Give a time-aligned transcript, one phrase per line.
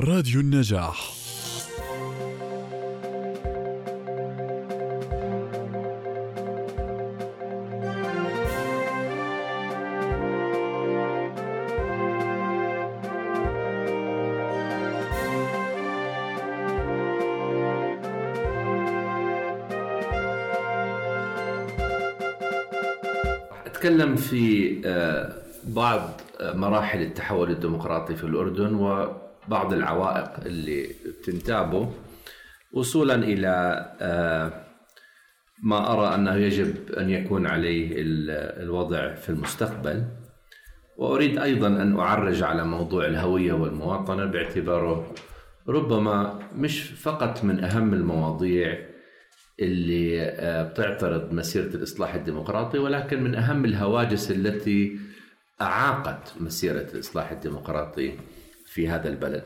[0.00, 1.12] راديو النجاح.
[23.66, 25.32] أتكلم في آه،
[25.64, 26.00] بعض
[26.40, 28.74] آه، مراحل التحول الديمقراطي في الأردن
[29.50, 30.86] وبعض العوائق اللي
[31.24, 31.92] تنتابه
[32.72, 33.48] وصولا إلى
[34.00, 34.52] آه،
[35.64, 40.04] ما أرى أنه يجب أن يكون عليه ال- الوضع في المستقبل.
[40.98, 45.14] وأريد أيضا أن أعرج على موضوع الهوية والمواطنة باعتباره
[45.68, 48.78] ربما مش فقط من أهم المواضيع
[49.60, 54.98] اللي آه، بتعترض مسيرة الإصلاح الديمقراطي ولكن من أهم الهواجس التي
[55.60, 58.12] أعاقت مسيرة الإصلاح الديمقراطي.
[58.72, 59.44] في هذا البلد.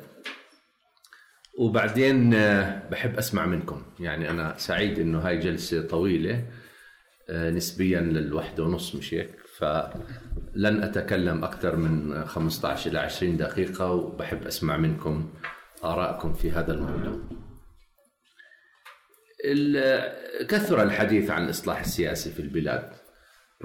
[1.59, 3.83] وبعدين آه، بحب أسمع منكم.
[4.01, 6.45] يعني أنا سعيد أنه هاي جلسة طويلة
[7.31, 14.47] آه، نسبيا للوحدة ونص مش هيك؟ فلن أتكلم أكثر من 15 إلى 20 دقيقة وبحب
[14.47, 15.33] أسمع منكم
[15.85, 17.21] آرائكم في هذا الموضوع.
[19.45, 22.91] ال- كثر الحديث عن الإصلاح السياسي في البلاد.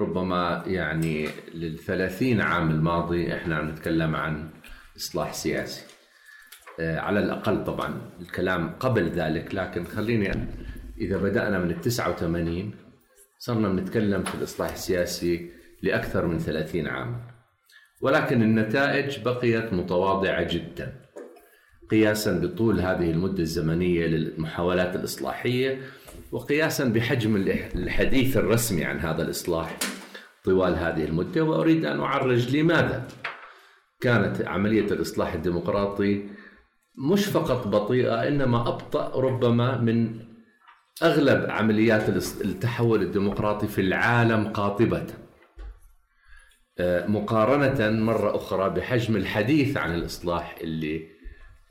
[0.00, 4.50] ربما يعني للثلاثين عام الماضي إحنا عم نتكلم عن
[5.00, 5.82] إصلاح سياسي.
[6.80, 10.48] آه، على الأقل طبعا الكلام قبل ذلك لكن خليني
[11.00, 12.74] إذا بدأنا من التسعة وثمانين
[13.38, 15.50] صرنا بنتكلم في الإصلاح السياسي
[15.82, 17.20] لأكثر من ثلاثين عام
[18.00, 21.10] ولكن النتائج بقيت متواضعة جداً
[21.90, 25.78] قياسا بطول هذه المدة الزمنية للمحاولات الإصلاحية
[26.32, 27.36] وقياسا بحجم
[27.74, 29.78] الحديث الرسمي عن هذا الإصلاح
[30.44, 31.44] طوال هذه المدة.
[31.44, 33.08] وأريد أن أعرج لماذا؟
[34.00, 36.28] كانت عملية الإصلاح الديمقراطي
[36.98, 40.20] مش فقط بطيئة إنما أبطأ ربما من
[41.02, 42.08] أغلب عمليات
[42.44, 45.06] التحول الديمقراطي في العالم قاطبة.
[46.78, 51.08] آه، مقارنة مرة أخرى بحجم الحديث عن الإصلاح اللي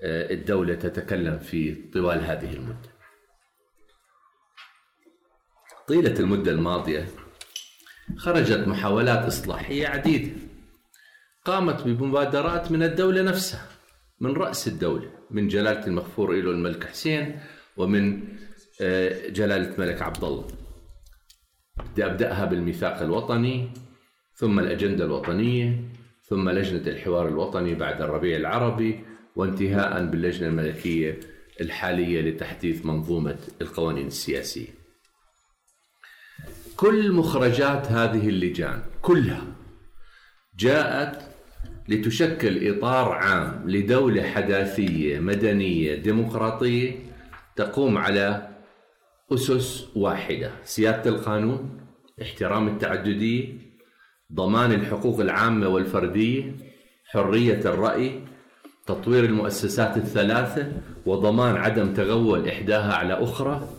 [0.04, 2.90] آه، الدولة تتكلم فيه طوال هذه المدة.
[5.88, 7.08] طيلة المدة الماضية
[8.18, 10.49] خرجت محاولات إصلاحية عديدة.
[11.50, 13.66] قامت بمبادرات من الدولة نفسها
[14.20, 17.40] من رأس الدولة من جلالة المغفور له الملك حسين
[17.78, 18.24] ومن
[18.82, 20.48] آه، جلالة الملك عبد الله
[21.94, 23.70] بدي أبدأها بالميثاق الوطني
[24.36, 25.82] ثم الأجندة الوطنية
[26.24, 29.00] ثم لجنة الحوار الوطني بعد الربيع العربي
[29.36, 31.20] وانتهاء باللجنة الملكية
[31.62, 34.68] الحالية لتحديث منظومة القوانين السياسية.
[36.76, 39.44] كل مخرجات هذه اللجان كلها
[40.58, 41.29] جاءت
[41.90, 46.96] لتشكل إطار عام لدولة حداثية مدنية ديمقراطية
[47.56, 48.50] تقوم على
[49.34, 50.52] أسس واحدة.
[50.64, 51.80] سيادة القانون
[52.22, 53.54] احترام التعددية
[54.34, 56.56] ضمان الحقوق العامة والفردية
[57.06, 58.22] حرية الرأي
[58.86, 60.72] تطوير المؤسسات الثلاثة
[61.06, 63.70] وضمان عدم تغول إحداها على أخرى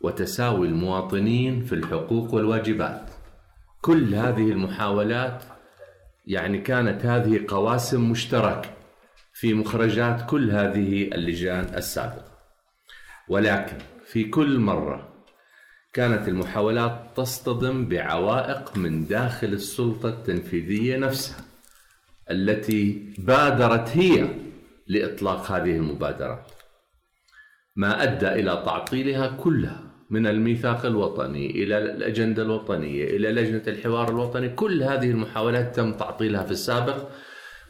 [0.00, 3.10] وتساوي المواطنين في الحقوق والواجبات.
[3.80, 5.44] كل هذه المحاولات
[6.26, 8.70] يعني كانت هذه قواسم مشتركة
[9.32, 12.32] في مخرجات كل هذه اللجان السابقة.
[13.28, 15.08] ولكن في كل مرة
[15.92, 21.44] كانت المحاولات تصطدم بعوائق من داخل السلطة التنفيذية نفسها
[22.30, 24.28] التي بادرت هي
[24.86, 26.52] لإطلاق هذه المبادرات.
[27.76, 34.48] ما أدى إلى تعطيلها كلها من الميثاق الوطني إلى الأجندة الوطنية إلى لجنة الحوار الوطني.
[34.48, 37.08] كل هذه المحاولات تم تعطيلها في السابق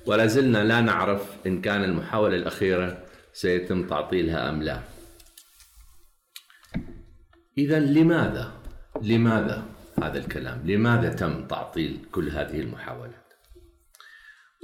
[0.07, 4.81] ولا زلنا لا نعرف إن كان المحاولة الأخيرة سيتم تعطيلها أم لا.
[7.59, 8.53] إذا لماذا؟
[9.03, 9.65] لماذا
[10.03, 13.33] هذا الكلام؟ لماذا تم تعطيل كل هذه المحاولات؟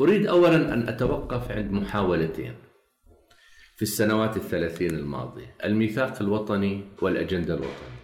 [0.00, 2.54] أريد أولا أن أتوقف عند محاولتين.
[3.78, 7.98] في السنوات الثلاثين الماضية الميثاق الوطني والأجندة الوطنية.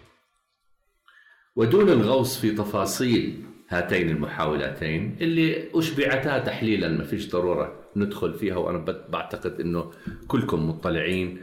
[1.55, 8.77] ودون الغوص في تفاصيل هاتين المحاولتين اللي أشبعتا تحليلا ما فيش ضرورة ندخل فيها وأنا
[9.09, 9.91] بعتقد أنه
[10.27, 11.41] كلكم مطلعين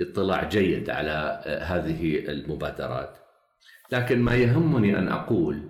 [0.00, 3.18] اطلاع جيد على آه، هذه المبادرات.
[3.92, 5.62] لكن ما يهمني أن أقول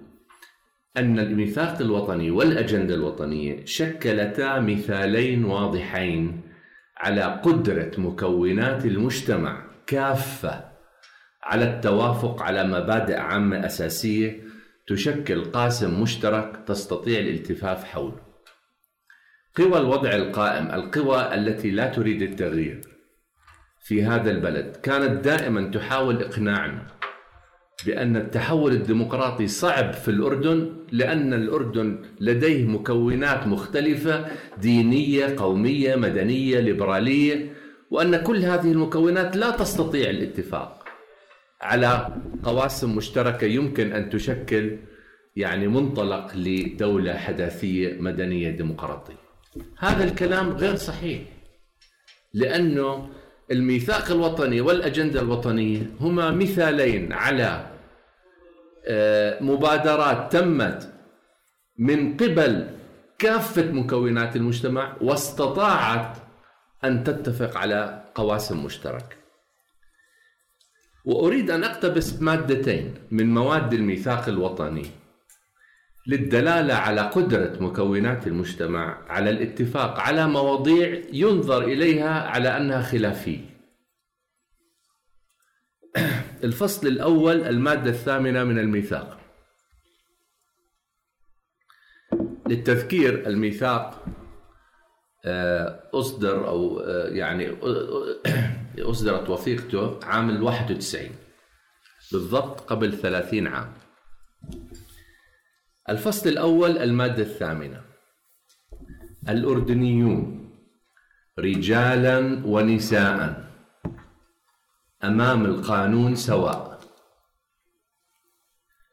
[0.97, 6.48] أن الميثاق الوطني والأجندة الوطنية شكلتا مثالين واضحين
[6.99, 10.65] على قدرة مكونات المجتمع كافة
[11.43, 14.41] على التوافق على مبادئ عامة أساسية
[14.87, 18.21] تشكل قاسم مشترك تستطيع الالتفاف حوله.
[19.57, 22.81] قوى الوضع القائم القوى التي لا تريد التغيير
[23.81, 26.87] في هذا البلد كانت دائما تحاول إقناعنا
[27.87, 34.27] بأن التحول الديمقراطي صعب في الأردن لأن الأردن لديه مكونات مختلفة
[34.61, 37.53] دينية قومية مدنية ليبرالية
[37.91, 40.85] وأن كل هذه المكونات لا تستطيع الاتفاق
[41.61, 42.09] على
[42.43, 44.79] قواسم مشتركة يمكن أن تشكل
[45.37, 49.29] يعني منطلق لدولة حداثية مدنية ديمقراطية.
[49.79, 51.21] هذا الكلام غير صحيح
[52.35, 53.09] لأنه
[53.51, 57.67] الميثاق الوطني والأجندة الوطنية هما مثالين على
[58.87, 60.93] آه، مبادرات تمت
[61.79, 62.71] من قبل
[63.19, 66.17] كافة مكونات المجتمع واستطاعت
[66.85, 69.17] أن تتفق على قواسم مشتركة.
[71.05, 74.87] وأريد أن أقتبس مادتين من مواد الميثاق الوطني.
[76.09, 83.41] للدلالة على قدرة مكونات المجتمع على الاتفاق على مواضيع ينظر إليها على أنها خلافية.
[86.45, 89.19] الفصل الأول المادة الثامنة من الميثاق.
[92.49, 94.05] للتذكير الميثاق
[95.25, 97.57] آه، أصدر أو آه، يعني
[98.91, 101.11] أصدرت وثيقته عام 91
[102.13, 103.73] بالضبط قبل 30 عام.
[105.89, 107.85] الفصل الأول المادة الثامنة.
[109.29, 110.51] الأردنيون
[111.39, 113.49] رجالا ونساء.
[115.05, 116.81] أمام القانون سواء.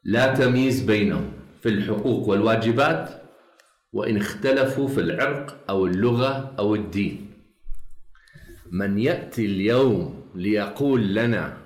[0.04, 3.22] لا تمييز بينهم في الحقوق والواجبات
[3.94, 7.32] وإن اختلفوا في العرق أو اللغة أو الدين.
[8.72, 11.58] من يأتي اليوم ليقول لنا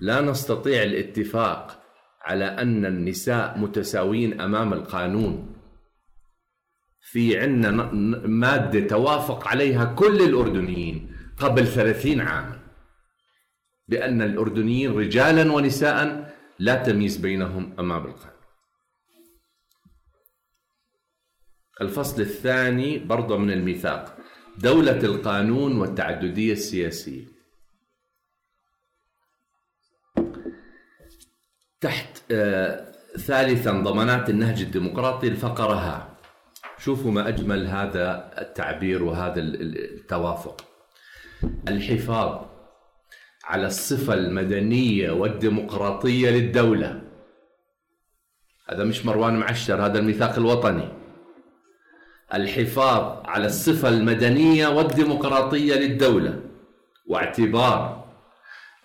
[0.00, 1.77] لا نستطيع الاتفاق
[2.20, 5.54] على أن النساء متساويين أمام القانون.
[7.00, 7.92] في عندنا
[8.26, 12.60] مادة توافق عليها كل الأردنيين قبل ثلاثين عاما.
[13.88, 16.28] بأن الأردنيين رجالا ونساء
[16.58, 18.38] لا تمييز بينهم أمام القانون.
[21.80, 24.18] الفصل الثاني برضه من الميثاق
[24.58, 27.37] دولة القانون والتعددية السياسية.
[31.80, 32.84] تحت آه
[33.16, 36.08] ثالثا ضمانات النهج الديمقراطي الفقرة ها
[36.78, 40.64] شوفوا ما أجمل هذا التعبير وهذا التوافق.
[41.68, 42.44] الحفاظ
[43.44, 47.02] على الصفة المدنية والديمقراطية للدولة.
[48.68, 50.88] هذا مش مروان معشر هذا الميثاق الوطني.
[52.34, 56.40] الحفاظ على الصفة المدنية والديمقراطية للدولة.
[57.06, 58.04] واعتبار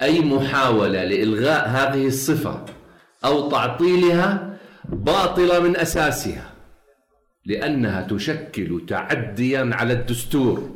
[0.01, 2.65] أي محاولة لإلغاء هذه الصفة
[3.25, 4.57] أو تعطيلها
[4.89, 6.53] باطلة من أساسها
[7.45, 10.69] لأنها تشكل تعديا على الدستور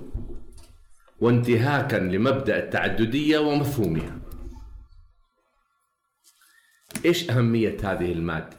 [1.20, 4.20] وانتهاكا لمبدأ التعددية ومفهومها
[7.06, 8.58] إيش أهمية هذه المادة؟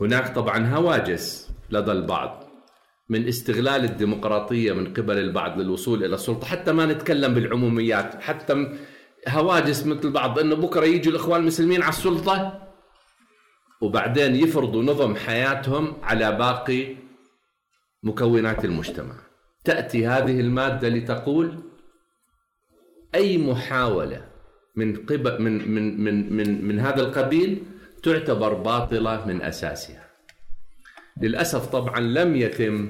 [0.00, 2.44] هناك طبعا هواجس لدى البعض
[3.08, 8.78] من استغلال الديمقراطية من قبل البعض للوصول إلى السلطة حتى ما نتكلم بالعموميات حتى
[9.28, 12.65] هواجس مثل بعض أنه بكرة يجوا الإخوان المسلمين على السلطة
[13.80, 16.96] وبعدين يفرضوا نظم حياتهم على باقي
[18.02, 19.14] مكونات المجتمع.
[19.64, 21.62] تأتي هذه المادة لتقول
[23.14, 24.28] أي محاولة
[24.76, 27.62] من قبل من من من من, من هذا القبيل
[28.02, 30.06] تعتبر باطلة من أساسها.
[31.22, 32.88] للأسف طبعا لم يتم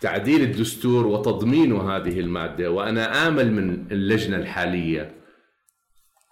[0.00, 5.14] تعديل الدستور وتضمين هذه المادة وأنا آمل من اللجنة الحالية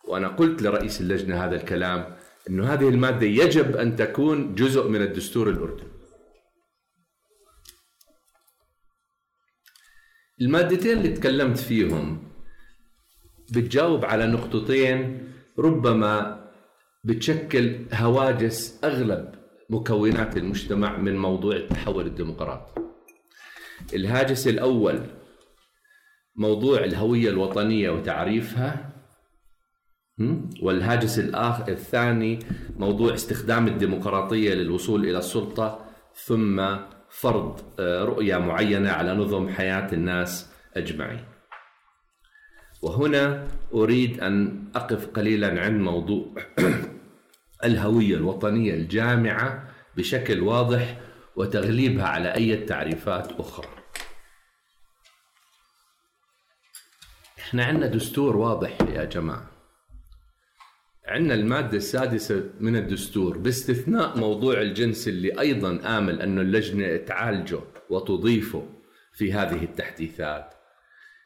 [0.09, 2.17] وأنا قلت لرئيس اللجنة هذا الكلام
[2.49, 5.89] أنه هذه المادة يجب أن تكون جزء من الدستور الأردني.
[10.41, 12.23] المادتين اللي تكلمت فيهم
[13.53, 16.45] بتجاوب على نقطتين ربما
[17.05, 19.35] بتشكل هواجس أغلب
[19.71, 22.83] مكونات المجتمع من موضوع التحول الديمقراطي.
[23.95, 25.07] الهاجس الأول
[26.37, 28.96] موضوع الهوية الوطنية وتعريفها
[30.63, 32.39] والهاجس الآخر الثاني
[32.77, 36.77] موضوع استخدام الديمقراطية للوصول إلى السلطة ثم
[37.11, 41.25] فرض آه، رؤية معينة على نظم حياة الناس أجمعين.
[42.83, 46.35] وهنا أريد أن أقف قليلا عن موضوع
[47.65, 51.01] الهوية الوطنية الجامعة بشكل واضح
[51.37, 53.69] وتغليبها على أي تعريفات أخرى.
[57.39, 59.56] إحنا عندنا دستور واضح يا جماعة.
[61.07, 67.61] عندنا المادة السادسة من الدستور باستثناء موضوع الجنس اللي أيضا آمل أنه اللجنة تعالجه
[67.91, 68.67] وتضيفه
[69.13, 70.55] في هذه التحديثات.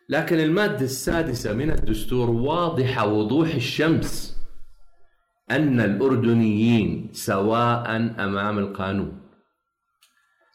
[0.09, 4.41] لكن المادة السادسة من الدستور واضحة وضوح الشمس
[5.51, 9.21] أن الأردنيين سواء أمام القانون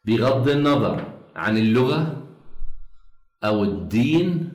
[0.06, 2.28] بغض النظر عن اللغة
[3.44, 4.54] أو الدين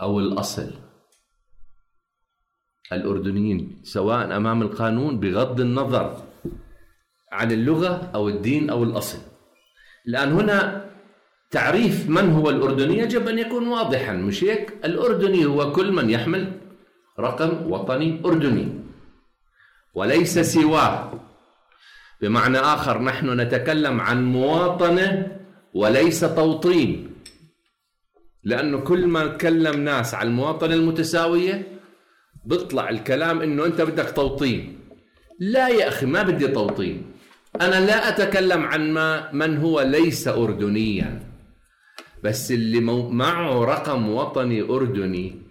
[0.00, 0.79] أو الأصل
[2.92, 6.22] الأردنيين سواء أمام القانون بغض النظر
[7.32, 9.18] عن اللغة أو الدين أو الأصل.
[10.08, 10.90] الآن هنا
[11.50, 14.12] تعريف من هو الأردني يجب أن يكون واضحا.
[14.12, 16.52] مش هيك؟ الأردني هو كل من يحمل
[17.18, 18.68] رقم وطني أردني.
[19.94, 21.12] وليس سواه.
[22.20, 25.36] بمعنى آخر نحن نتكلم عن مواطنة
[25.74, 27.10] وليس توطين.
[28.44, 31.79] لأنه كل ما تكلم ناس عن المواطنة المتساوية
[32.44, 34.78] بيطلع الكلام إنه أنت بدك توطين.
[35.40, 37.02] لا يا أخي ما بدي توطين.
[37.60, 41.20] أنا لا أتكلم عن ما من هو ليس أردنيا.
[42.24, 42.80] بس اللي
[43.10, 45.42] معه رقم وطني أردني.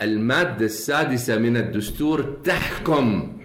[0.00, 3.38] المادة السادسة من الدستور تحكم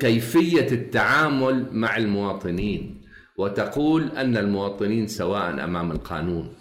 [0.00, 3.02] كيفية التعامل مع المواطنين
[3.38, 6.54] وتقول أن المواطنين سواء أمام القانون.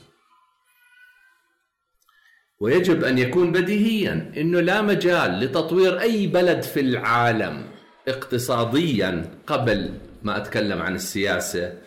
[2.62, 7.72] ويجب أن يكون بديهيا أنه لا مجال لتطوير أي بلد في العالم
[8.08, 11.82] اقتصاديا قبل ما أتكلم عن السياسة.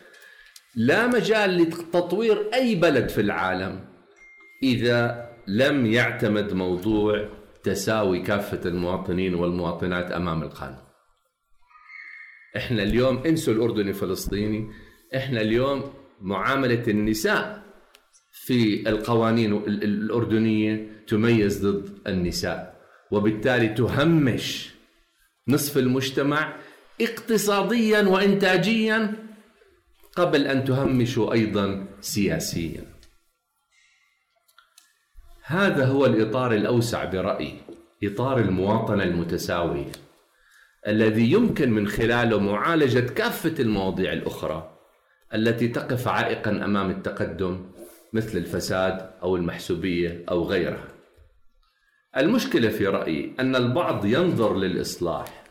[0.77, 3.85] لا مجال لتطوير أي بلد في العالم
[4.63, 7.29] إذا لم يعتمد موضوع
[7.63, 10.85] تساوي كافة المواطنين والمواطنات أمام القانون.
[12.57, 14.71] إحنا اليوم انسوا الأردني فلسطيني
[15.17, 17.64] إحنا اليوم معاملة النساء
[18.47, 24.75] في القوانين الأردنية تميز ضد النساء وبالتالي تهمش
[25.49, 26.57] نصف المجتمع
[27.01, 29.13] اقتصاديا وانتاجيا
[30.17, 32.85] قبل أن تهمشوا أيضا سياسيا.
[35.43, 37.61] هذا هو الإطار الأوسع برأيي
[38.05, 39.93] إطار المواطنه المتساويه
[40.87, 44.79] الذي يمكن من خلاله معالجة كافة المواضيع الأخرى
[45.35, 47.74] التي تقف عائقا أمام التقدم
[48.15, 50.89] مثل الفساد أو المحسوبية أو غيرها.
[52.17, 55.45] المشكلة في رأيي أن البعض ينظر للإصلاح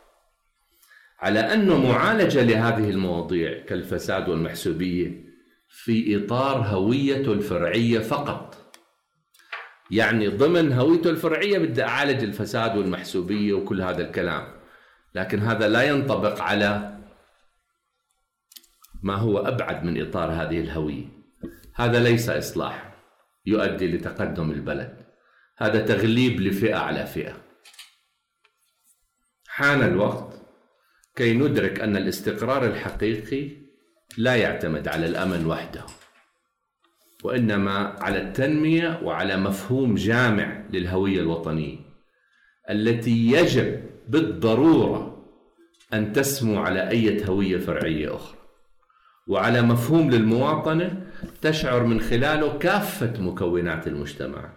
[1.20, 5.24] على أنه معالجة لهذه المواضيع كالفساد والمحسوبية
[5.68, 8.74] في إطار هويته الفرعية فقط.
[9.90, 14.46] يعني ضمن هويته الفرعية بدي أعالج الفساد والمحسوبية وكل هذا الكلام.
[15.14, 16.98] لكن هذا لا ينطبق على
[19.02, 21.23] ما هو أبعد من إطار هذه الهوية.
[21.74, 22.94] هذا ليس إصلاح
[23.46, 25.06] يؤدي لتقدم البلد.
[25.58, 27.36] هذا تغليب لفئة على فئة.
[29.48, 30.42] حان الوقت
[31.16, 33.50] كي ندرك أن الاستقرار الحقيقي
[34.18, 35.84] لا يعتمد على الأمن وحده
[37.24, 41.78] وإنما على التنمية وعلى مفهوم جامع للهوية الوطنية
[42.70, 45.24] التي يجب بالضرورة
[45.92, 48.38] أن تسمو على أي هوية فرعية أخرى
[49.28, 51.03] وعلى مفهوم للمواطنة
[51.42, 54.52] تشعر من خلاله كافة مكونات المجتمع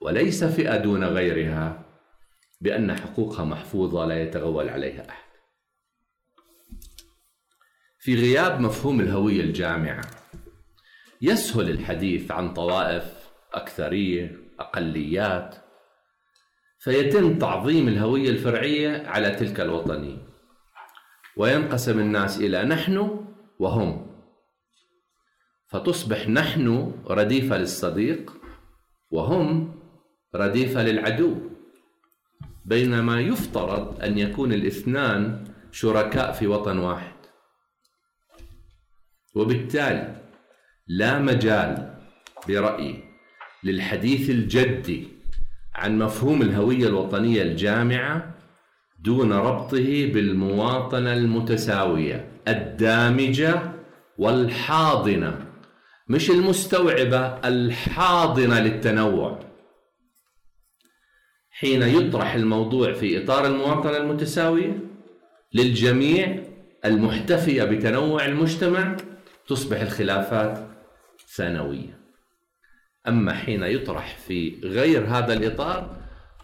[0.00, 1.84] وليس فئة دون غيرها
[2.60, 5.30] بأن حقوقها محفوظة لا يتغول عليها أحد.
[7.98, 10.00] في غياب مفهوم الهوية الجامعة
[11.22, 13.04] يسهل الحديث عن طوائف
[13.54, 15.56] أكثرية أقليات
[16.78, 20.18] فيتم تعظيم الهوية الفرعية على تلك الوطنية
[21.36, 23.24] وينقسم الناس إلى نحن
[23.58, 24.09] وهم.
[25.70, 28.32] فتصبح نحن رديفة للصديق
[29.10, 29.74] وهم
[30.34, 31.36] رديفة للعدو.
[32.64, 37.12] بينما يفترض أن يكون الاثنان شركاء في وطن واحد.
[39.34, 40.20] وبالتالي
[40.86, 41.94] لا مجال
[42.48, 43.04] برأيي
[43.64, 45.08] للحديث الجدي
[45.74, 48.34] عن مفهوم الهوية الوطنية الجامعة
[49.00, 53.72] دون ربطه بالمواطنة المتساوية الدامجة
[54.18, 55.49] والحاضنة.
[56.10, 59.38] مش المستوعبة الحاضنة للتنوع.
[61.50, 64.78] حين يطرح الموضوع في إطار المواطنة المتساوية
[65.54, 66.42] للجميع
[66.84, 68.96] المحتفية بتنوع المجتمع
[69.46, 70.68] تصبح الخلافات
[71.36, 72.00] ثانوية
[73.08, 75.96] أما حين يطرح في غير هذا الإطار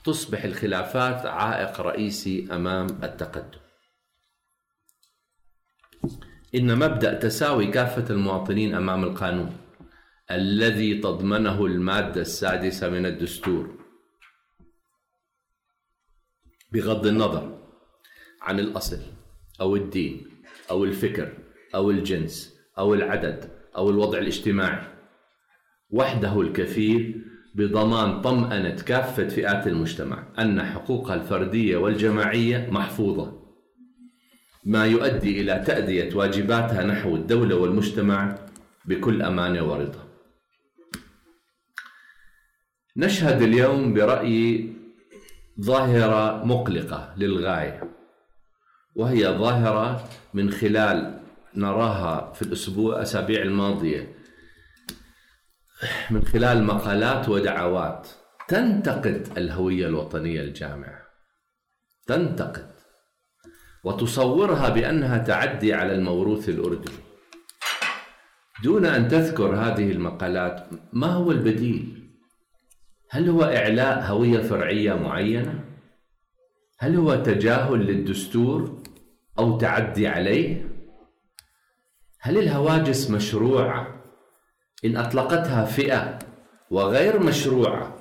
[0.04, 3.58] تصبح الخلافات عائق رئيسي أمام التقدم.
[6.56, 9.56] إن مبدأ تساوي كافة المواطنين أمام القانون
[10.30, 13.78] الذي تضمنه المادة السادسة من الدستور.
[16.72, 17.58] بغض النظر
[18.42, 18.98] عن الأصل
[19.60, 20.26] أو الدين
[20.70, 21.38] أو الفكر
[21.74, 24.86] أو الجنس أو العدد أو الوضع الاجتماعي
[25.90, 33.45] وحده الكفيل بضمان طمأنة كافة فئات المجتمع أن حقوقها الفردية والجماعية محفوظة.
[34.66, 38.38] ما يؤدي إلى تأدية واجباتها نحو الدولة والمجتمع
[38.84, 40.06] بكل أمانة ورضا.
[42.96, 44.76] نشهد اليوم برأيي
[45.60, 47.90] ظاهرة مقلقة للغاية
[48.94, 51.20] وهي ظاهرة من خلال
[51.54, 54.16] نراها في الأسبوع أسابيع الماضية
[56.10, 58.08] من خلال مقالات ودعوات
[58.48, 61.02] تنتقد الهوية الوطنية الجامعة
[62.06, 62.75] تنتقد
[63.86, 66.96] وتصورها بأنها تعدي على الموروث الأردني
[68.62, 72.10] دون أن تذكر هذه المقالات ما هو البديل
[73.10, 75.64] هل هو إعلاء هوية فرعية معينة؟
[76.78, 78.82] هل هو تجاهل للدستور
[79.38, 80.68] أو تعدي عليه؟
[82.20, 84.02] هل الهواجس مشروعة
[84.84, 86.18] إن أطلقتها فئة
[86.70, 87.96] وغير مشروعة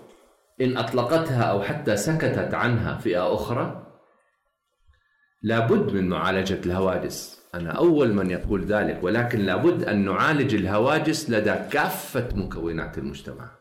[0.62, 3.85] إن أطلقتها أو حتى سكتت عنها فئة أخرى؟
[5.46, 7.42] لابد من معالجة الهواجس.
[7.56, 13.52] أنا أول من يقول ذلك ولكن لابد أن نعالج الهواجس لدى كافة مكونات المجتمع.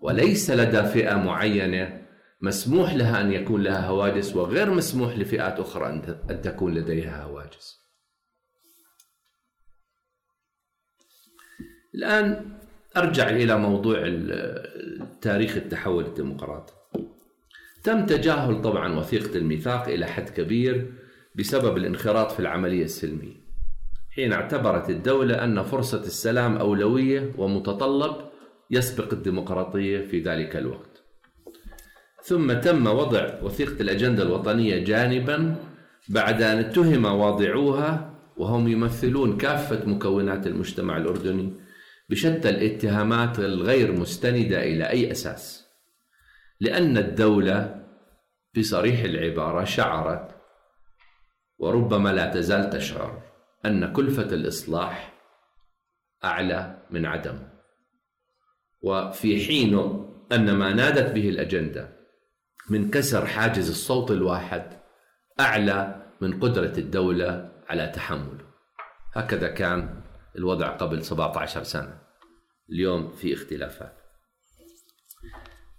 [0.00, 2.06] وليس لدى فئة معينة
[2.40, 5.86] مسموح لها أن يكون لها هواجس وغير مسموح لفئات أخرى
[6.30, 7.80] أن تكون لديها هواجس.
[11.94, 12.58] الآن
[12.96, 13.98] أرجع إلى موضوع
[15.20, 16.79] تاريخ التحول الديمقراطي.
[17.84, 20.92] تم تجاهل طبعا وثيقة الميثاق إلى حد كبير
[21.34, 23.40] بسبب الانخراط في العملية السلمية.
[24.10, 28.16] حين اعتبرت الدولة أن فرصة السلام أولوية ومتطلب
[28.70, 31.02] يسبق الديمقراطية في ذلك الوقت.
[32.22, 35.56] ثم تم وضع وثيقة الأجندة الوطنية جانبا
[36.08, 41.52] بعد أن اتهم واضعوها وهم يمثلون كافة مكونات المجتمع الأردني
[42.08, 45.66] بشتى الاتهامات الغير مستندة إلى أي أساس.
[46.60, 47.79] لأن الدولة
[48.56, 50.36] بصريح العبارة شعرت
[51.58, 53.22] وربما لا تزال تشعر
[53.64, 55.12] أن كلفة الإصلاح
[56.24, 57.38] أعلى من عدم.
[58.82, 59.74] وفي حين
[60.32, 61.96] أن ما نادت به الأجندة
[62.70, 64.80] من كسر حاجز الصوت الواحد
[65.40, 68.46] أعلى من قدرة الدولة على تحمله.
[69.12, 70.02] هكذا كان
[70.36, 71.98] الوضع قبل 17 سنة.
[72.70, 73.99] اليوم في اختلافات.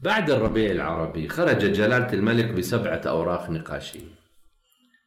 [0.01, 4.21] بعد الربيع العربي خرج جلالة الملك بسبعة أوراق نقاشية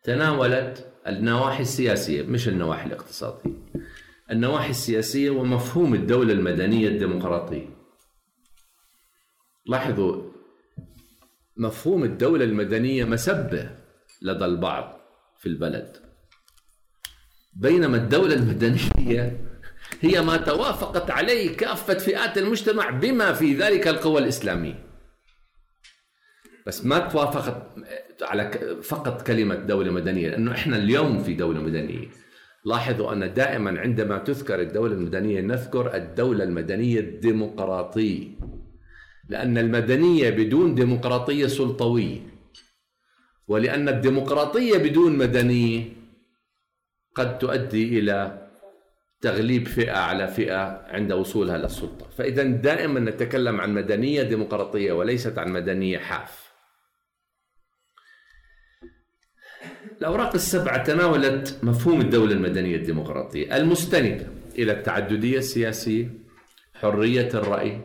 [0.03, 3.53] تناولت النواحي السياسية مش النواحي الاقتصادية.
[4.31, 7.69] النواحي السياسية ومفهوم الدولة المدنية الديمقراطية.
[9.67, 10.23] لاحظوا
[11.57, 13.71] مفهوم الدولة المدنية مسبة
[14.23, 15.01] لدى البعض
[15.39, 15.97] في البلد.
[17.57, 19.41] بينما الدولة المدنية
[20.01, 24.85] هي ما توافقت عليه كافة فئات المجتمع بما في ذلك القوى الإسلامية.
[26.67, 27.67] بس ما توافقت
[28.23, 28.51] على
[28.83, 32.09] فقط كلمة دولة مدنية لأنه إحنا اليوم في دولة مدنية.
[32.65, 38.29] لاحظوا أن دائما عندما تذكر الدولة المدنية نذكر الدولة المدنية الديمقراطية.
[39.29, 42.21] لأن المدنية بدون ديمقراطية سلطوية.
[43.49, 45.85] ولأن الديمقراطية بدون مدنية
[47.15, 48.44] قد تؤدي إلى
[49.25, 55.53] تغليب فئة على فئة عند وصولها للسلطة فإذا دائما نتكلم عن مدنية ديمقراطية وليست عن
[55.53, 56.53] مدنية حاف.
[60.01, 63.57] الأوراق السبعة تناولت مفهوم الدولة المدنية الديمقراطية.
[63.57, 64.27] المستندة
[64.59, 66.11] إلى التعددية السياسية
[66.75, 67.81] حرية الرأي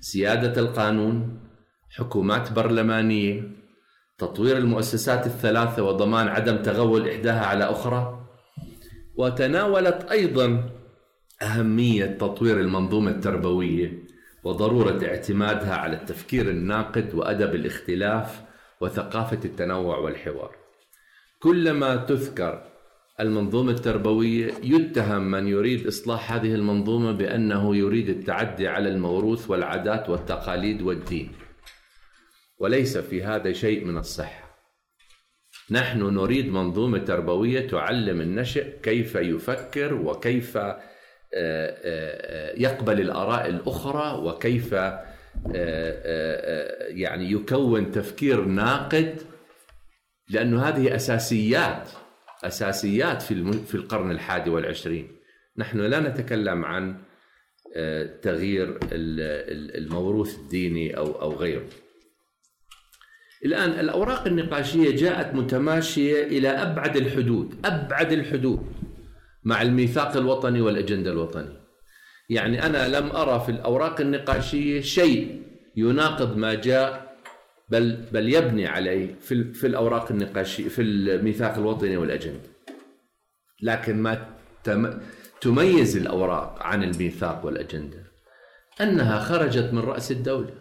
[0.00, 1.40] سيادة القانون
[1.90, 3.42] حكومات برلمانية
[4.18, 8.21] تطوير المؤسسات الثلاثة وضمان عدم تغول إحداها على أخرى.
[9.16, 10.70] وتناولت أيضا
[11.42, 14.02] أهمية تطوير المنظومة التربوية
[14.44, 18.42] وضرورة اعتمادها على التفكير الناقد وأدب الاختلاف
[18.80, 20.56] وثقافة التنوع والحوار.
[21.40, 22.62] كلما تذكر
[23.20, 30.82] المنظومة التربوية يتهم من يريد إصلاح هذه المنظومة بأنه يريد التعدي على الموروث والعادات والتقاليد
[30.82, 31.32] والدين
[32.58, 34.41] وليس في هذا شيء من الصحة.
[35.72, 40.80] نحن نريد منظومة تربوية تعلم النشء كيف يفكر وكيف آه،
[41.34, 45.02] آه، يقبل الآراء الأخرى وكيف آه،
[46.88, 49.22] يعني يكون تفكير ناقد
[50.30, 51.88] لأنه هذه أساسيات
[52.44, 55.08] أساسيات في في القرن الحادي والعشرين.
[55.56, 56.96] نحن لا نتكلم عن
[57.76, 61.64] آه، تغيير الموروث الديني أو أو غيره.
[63.44, 68.66] الآن الأوراق النقاشية جاءت متماشية إلى أبعد الحدود أبعد الحدود
[69.44, 71.62] مع الميثاق الوطني والأجندة الوطني
[72.30, 75.42] يعني أنا لم أرى في الأوراق النقاشية شيء
[75.76, 77.16] يناقض ما جاء
[77.68, 82.48] بل بل يبني عليه في في الأوراق النقاشية في الميثاق الوطني والأجندة.
[83.62, 84.26] لكن ما
[85.40, 88.04] تميز الأوراق عن الميثاق والأجندة
[88.80, 90.54] أنها خرجت من رأس الدولة.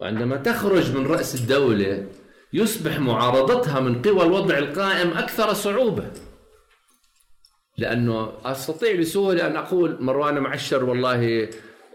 [0.00, 2.06] وعندما تخرج من رأس الدولة
[2.52, 6.10] يصبح معارضتها من قوى الوضع القائم أكثر صعوبة.
[7.78, 11.48] لأنه أستطيع بسهولة أن أقول مروان معشر والله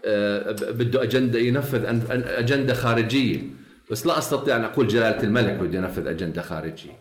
[0.04, 3.42] آه، بده أجندة ينفذ أجندة خارجية
[3.90, 6.98] بس لا أستطيع أن أقول جلالة الملك بده ينفذ أجندة خارجية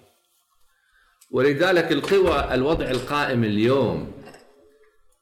[1.32, 4.12] ولذلك القوى الوضع القائم اليوم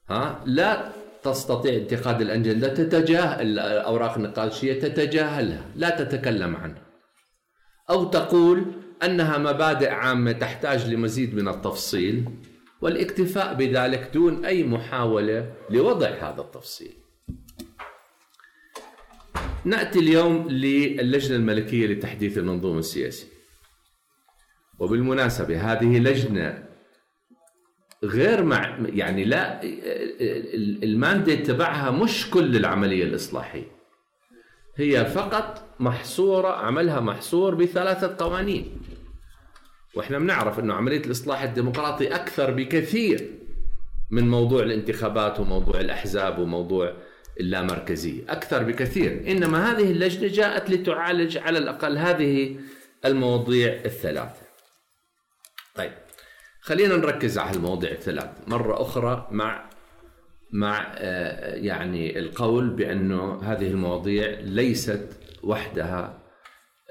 [0.10, 0.92] ها لا
[1.32, 6.84] تستطيع اتخاذ الاجنده تتجاهل الأوراق النقاشية تتجاهلها لا تتكلم عنها
[7.89, 8.65] أو تقول
[9.04, 12.30] أنها مبادئ عامة تحتاج لمزيد من التفصيل
[12.82, 16.94] والاكتفاء بذلك دون أي محاولة لوضع هذا التفصيل
[19.65, 23.28] نأتي اليوم للجنة الملكية لتحديث المنظومة السياسية.
[24.80, 26.68] وبالمناسبة هذه لجنة
[28.04, 29.62] غير مع يعني لا
[30.84, 33.80] المانديت تبعها مش كل العملية الإصلاحية.
[34.76, 38.82] هي فقط محصورة عملها محصور بثلاثة قوانين.
[39.96, 43.30] وإحنا بنعرف إنه عملية الإصلاح الديمقراطي أكثر بكثير
[44.12, 46.94] من موضوع الانتخابات وموضوع الأحزاب وموضوع
[47.40, 52.60] اللامركزية أكثر بكثير إنما هذه اللجنة جاءت لتعالج على الأقل هذه
[53.06, 54.42] المواضيع الثلاثة
[55.76, 55.92] طيب
[56.62, 58.30] خلينا نركز على المواضيع الثلاث.
[58.48, 59.69] مرة أخرى مع
[60.52, 66.19] مع آه، يعني القول بأنه هذه المواضيع ليست وحدها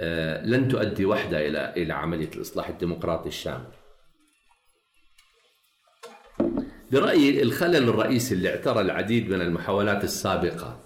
[0.01, 3.73] آه، لن تؤدي وحدها إلى إلى عملية الإصلاح الديمقراطي الشامل.
[6.93, 10.81] برأيي الخلل الرئيسي اللي اعترى العديد من المحاولات السابقة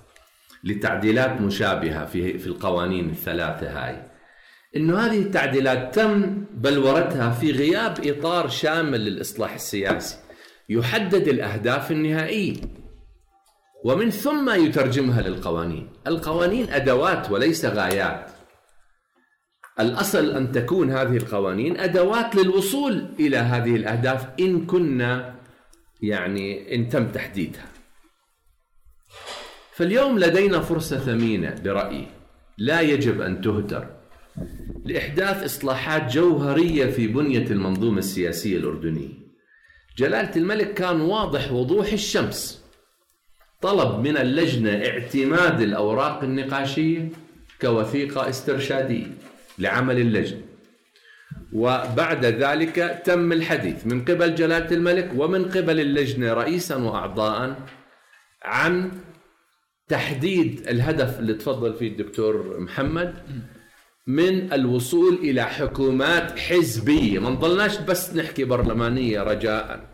[0.64, 4.11] لتعديلات مشابهة في في القوانين الثلاثة هاي
[4.76, 10.16] إنه هذه التعديلات تم بلورتها في غياب إطار شامل للإصلاح السياسي
[10.68, 12.56] يحدد الأهداف النهائية
[13.84, 15.88] ومن ثم يترجمها للقوانين.
[16.06, 18.30] القوانين أدوات وليس غايات.
[19.80, 25.34] الأصل أن تكون هذه القوانين أدوات للوصول إلى هذه الأهداف إن كنا
[26.02, 27.66] يعني إن تم تحديدها.
[29.72, 32.06] فاليوم لدينا فرصة ثمينة برأيي.
[32.58, 34.01] لا يجب أن تهدر
[34.84, 39.22] لإحداث إصلاحات جوهرية في بنية المنظومة السياسية الأردنية.
[39.98, 42.64] جلالة الملك كان واضح وضوح الشمس.
[43.60, 47.08] طلب من اللجنة اعتماد الأوراق النقاشية
[47.60, 49.06] كوثيقة استرشادية
[49.58, 50.40] لعمل اللجنة.
[51.52, 57.56] وبعد ذلك تم الحديث من قبل جلالة الملك ومن قبل اللجنة رئيسا وأعضاء
[58.42, 58.90] عن
[59.88, 63.14] تحديد الهدف اللي تفضل فيه الدكتور محمد.
[64.06, 67.18] من الوصول إلى حكومات حزبية.
[67.18, 69.88] ما نضلناش بس نحكي برلمانية رجاء.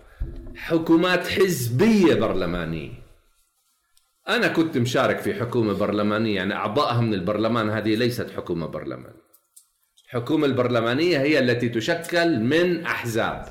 [0.56, 2.92] حكومات حزبية برلمانية.
[4.28, 9.28] أنا كنت مشارك في حكومة برلمانية يعني أعضائها من البرلمان هذه ليست حكومة برلمانية
[10.04, 13.48] الحكومة البرلمانية هي التي تشكل من أحزاب.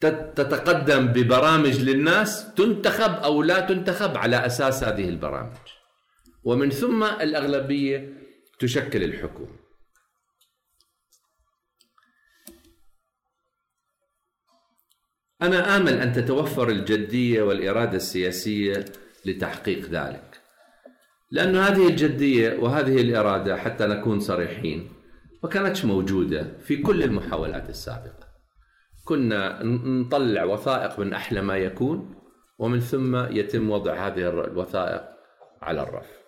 [0.00, 5.56] تتقدم ببرامج للناس تنتخب أو لا تنتخب على أساس هذه البرامج.
[6.44, 8.21] ومن ثم الأغلبية
[8.62, 9.56] تشكل الحكومة
[15.42, 18.84] أنا آمل أن تتوفر الجدية والإرادة السياسية
[19.26, 20.40] لتحقيق ذلك.
[21.30, 24.92] لأن هذه الجدية وهذه الإرادة حتى نكون صريحين
[25.42, 28.28] ما كانتش موجودة في كل المحاولات السابقة.
[29.04, 32.14] كنا نطلع وثائق من أحلى ما يكون
[32.58, 35.02] ومن ثم يتم وضع هذه الوثائق
[35.62, 36.21] على الرف.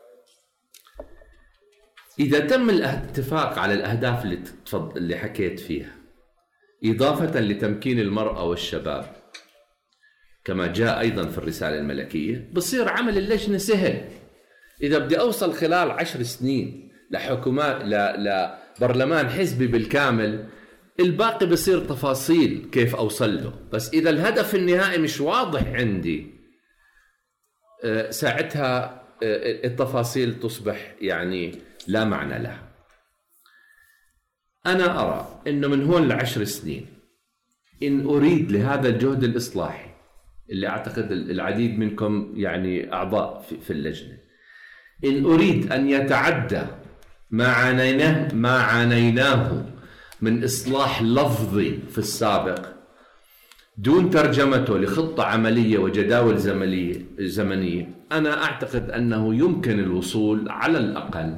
[2.20, 4.42] إذا تم الاتفاق على الأهداف اللي,
[4.96, 5.96] اللي حكيت فيها
[6.84, 9.16] إضافة لتمكين المرأة والشباب
[10.44, 14.08] كما جاء أيضا في الرسالة الملكية بصير عمل اللجنة سهل.
[14.82, 17.82] إذا بدي أوصل خلال عشر سنين لحكومات
[18.78, 20.48] لبرلمان حزبي بالكامل
[21.00, 26.26] الباقي بصير تفاصيل كيف اوصل له بس إذا الهدف النهائي مش واضح عندي
[27.84, 32.62] آه، ساعتها آه، التفاصيل تصبح يعني لا معنى لها.
[34.66, 36.86] أنا أرى انه من هون لعشر سنين
[37.82, 39.90] إن أريد لهذا الجهد الإصلاحي
[40.50, 44.18] اللي أعتقد العديد منكم يعني أعضاء في اللجنة
[45.04, 46.62] إن أريد أن يتعدى
[47.30, 49.64] ما عانيناه ما عانيناه
[50.22, 52.66] من إصلاح لفظي في السابق
[53.78, 56.38] دون ترجمته لخطة عملية وجداول
[57.18, 57.90] زمنية.
[58.12, 61.36] أنا أعتقد أنه يمكن الوصول على الأقل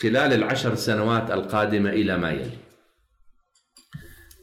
[0.00, 2.58] خلال العشر سنوات القادمة إلى ما يلي.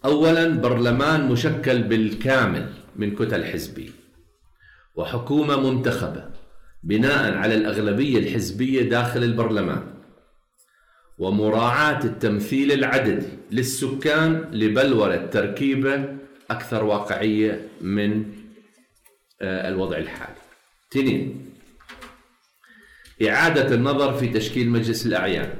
[0.05, 3.89] أولا برلمان مشكل بالكامل من كتل حزبية
[4.95, 6.25] وحكومة منتخبة
[6.83, 9.83] بناء على الأغلبية الحزبية داخل البرلمان
[11.17, 16.17] ومراعاة التمثيل العددي للسكان لبلورة تركيبة
[16.51, 18.25] أكثر واقعية من
[19.41, 20.35] آه، الوضع الحالي.
[20.91, 21.50] اثنين
[23.29, 25.53] إعادة النظر في تشكيل مجلس الأعيان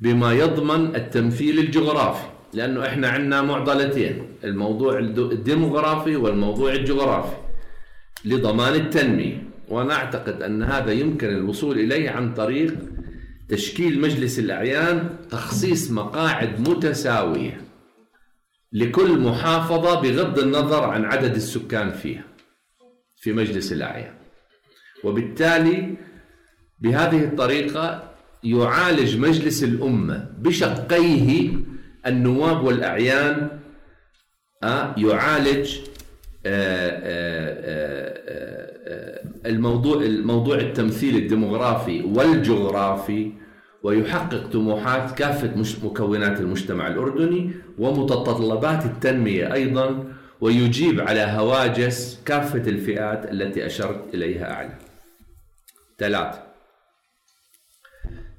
[0.00, 7.36] بما يضمن التمثيل الجغرافي لأنه إحنا عندنا معضلتين الموضوع الديموغرافي والموضوع الجغرافي
[8.24, 9.42] لضمان التنمية.
[9.68, 12.74] وأنا أعتقد أن هذا يمكن الوصول إليه عن طريق
[13.48, 17.60] تشكيل مجلس الأعيان تخصيص مقاعد متساوية
[18.72, 22.24] لكل محافظة بغض النظر عن عدد السكان فيها
[23.16, 24.14] في مجلس الأعيان.
[25.04, 25.96] وبالتالي
[26.80, 28.10] بهذه الطريقة
[28.44, 31.50] يعالج مجلس الأمة بشقيه
[32.06, 33.60] النواب والأعيان
[34.62, 35.78] آه، يعالج
[36.46, 38.20] آه، آه،
[39.46, 43.32] الموضوع الموضوع التمثيل الديموغرافي والجغرافي
[43.82, 45.50] ويحقق طموحات كافة
[45.84, 50.04] مكونات المجتمع الأردني ومتطلبات التنمية أيضا
[50.40, 54.72] ويجيب على هواجس كافة الفئات التي أشرت إليها أعلى.
[55.98, 56.49] ثلاثة.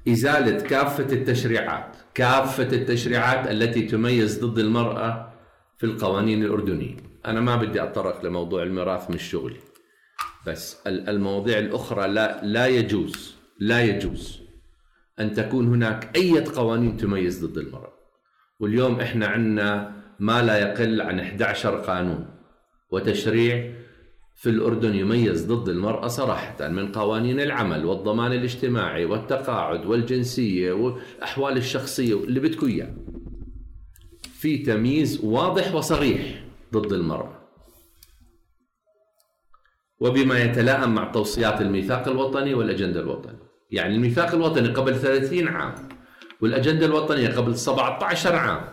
[0.08, 5.32] إزالة كافة التشريعات كافة التشريعات التي تميز ضد المرأة
[5.78, 6.96] في القوانين الأردنية.
[7.26, 9.60] أنا ما بدي أتطرق لموضوع الميراث من شغلي
[10.46, 14.40] بس المواضيع الأخرى لا لا يجوز لا يجوز
[15.20, 17.92] أن تكون هناك أي قوانين تميز ضد المرأة.
[18.60, 22.26] واليوم إحنا عندنا ما لا يقل عن 11 قانون
[22.90, 23.72] وتشريع
[24.34, 32.14] في الأردن يميز ضد المرأة صراحة من قوانين العمل والضمان الاجتماعي والتقاعد والجنسية والأحوال الشخصية
[32.24, 32.94] اللي بدكم إياه
[34.32, 37.42] في تمييز واضح وصريح ضد المرأة.
[40.00, 43.38] وبما يتلائم مع توصيات الميثاق الوطني والأجندة الوطني
[43.70, 45.74] يعني الميثاق الوطني قبل 30 عام
[46.40, 48.64] والأجندة الوطنية قبل 17 عام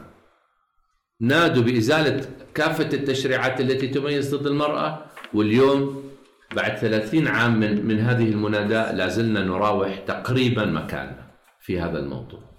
[1.19, 6.10] نادوا بإزالة كافة التشريعات التي تميز ضد المرأة واليوم
[6.56, 12.50] بعد 30 عام من, من هذه المناداة لازلنا نراوح تقريبا مكاننا في هذا الموضوع.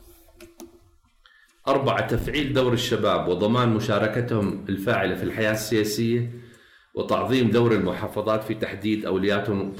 [1.68, 6.33] أربعة تفعيل دور الشباب وضمان مشاركتهم الفاعلة في الحياة السياسية
[6.94, 9.74] وتعظيم دور المحافظات في تحديد أولوياتهم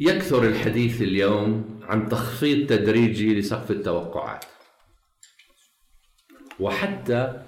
[0.00, 4.44] يكثر الحديث اليوم عن تخفيض تدريجي لسقف التوقعات.
[6.60, 7.47] وحتى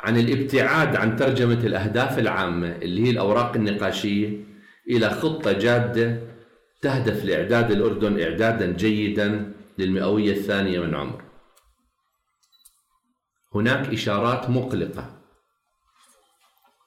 [0.00, 4.44] عن الابتعاد عن ترجمة الأهداف العامة اللي هي الأوراق النقاشية
[4.90, 6.20] إلى خطة جادة
[6.82, 11.30] تهدف لإعداد الأردن إعدادا جيدا للمئوية الثانية من عمره
[13.54, 15.10] هناك إشارات مقلقة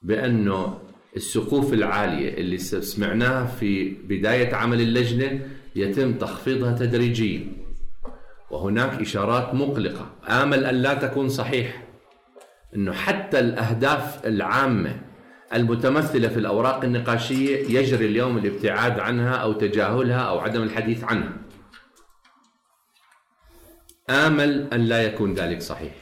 [0.01, 0.79] بأنه
[1.15, 7.47] السقوف العالية اللي سمعناها في بداية عمل اللجنة يتم تخفيضها تدريجيا.
[8.51, 10.11] وهناك إشارات مقلقة.
[10.29, 11.92] آمل أن لا تكون صحيحة
[12.75, 15.01] أنه حتى الأهداف العامة
[15.53, 21.33] المتمثلة في الأوراق النقاشية يجري اليوم الابتعاد عنها أو تجاهلها أو عدم الحديث عنها.
[24.09, 25.93] آمل أن لا يكون ذلك صحيح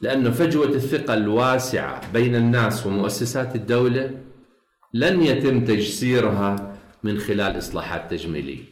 [0.00, 4.10] لأن فجوة الثقة الواسعة بين الناس ومؤسسات الدولة
[4.94, 8.64] لن يتم تجسيرها من خلال إصلاحات تجميلية.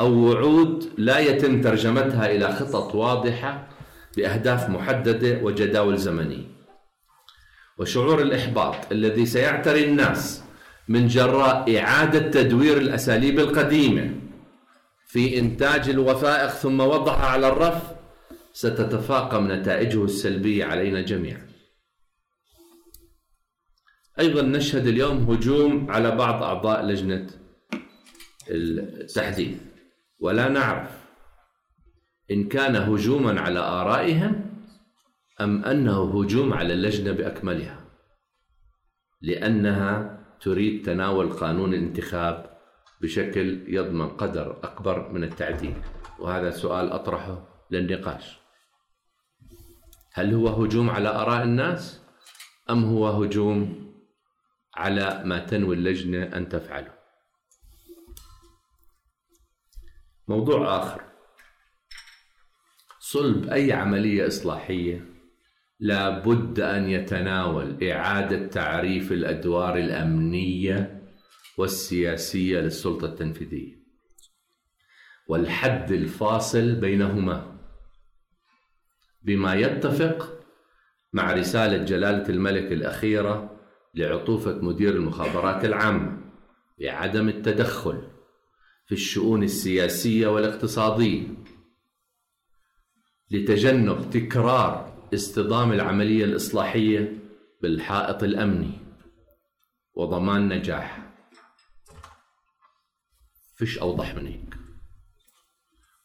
[0.00, 3.68] أو وعود لا يتم ترجمتها إلى خطط واضحة
[4.16, 6.54] بأهداف محددة وجداول زمنية.
[7.78, 10.42] وشعور الإحباط الذي سيعتري الناس
[10.88, 14.14] من جراء إعادة تدوير الأساليب القديمة
[15.06, 17.82] في إنتاج الوثائق ثم وضعها على الرف
[18.52, 21.48] ستتفاقم نتائجه السلبية علينا جميعا.
[24.18, 27.26] أيضا نشهد اليوم هجوم على بعض أعضاء لجنة
[28.50, 29.56] التحديث.
[30.20, 31.03] ولا نعرف
[32.30, 34.50] إن كان هجوما على آرائهم
[35.40, 37.84] أم أنه هجوم على اللجنة بأكملها
[39.22, 42.58] لأنها تريد تناول قانون الانتخاب
[43.00, 45.74] بشكل يضمن قدر أكبر من التعديل.
[46.18, 48.38] وهذا سؤال أطرحه للنقاش.
[50.12, 52.02] هل هو هجوم على آراء الناس
[52.70, 53.84] أم هو هجوم
[54.74, 56.94] على ما تنوي اللجنة أن تفعله؟
[60.28, 61.13] موضوع آخر.
[63.06, 65.04] صلب أي عملية إصلاحية
[65.80, 71.02] لا بد أن يتناول إعادة تعريف الأدوار الأمنية
[71.58, 73.74] والسياسية للسلطة التنفيذية
[75.28, 77.58] والحد الفاصل بينهما
[79.22, 80.40] بما يتفق
[81.12, 83.60] مع رسالة جلالة الملك الأخيرة
[83.94, 86.20] لعطوفة مدير المخابرات العامة
[86.80, 88.02] بعدم التدخل
[88.86, 91.43] في الشؤون السياسية والاقتصادية.
[93.30, 97.18] لتجنب تكرار اصطدام العملية الإصلاحية
[97.62, 98.72] بالحائط الأمني
[99.94, 101.12] وضمان نجاح.
[103.56, 104.54] فيش أوضح من هيك.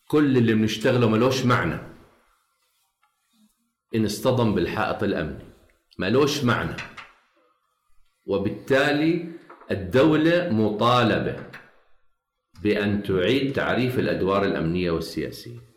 [0.08, 1.80] كل اللي بنشتغله ملوش معنى.
[3.96, 5.46] إن اصطدم بالحائط الأمني
[6.00, 6.76] ملوش معنى.
[8.26, 9.32] وبالتالي
[9.72, 11.50] الدولة مطالبة
[12.64, 15.69] بأن تعيد تعريف الأدوار الأمنية والسياسية.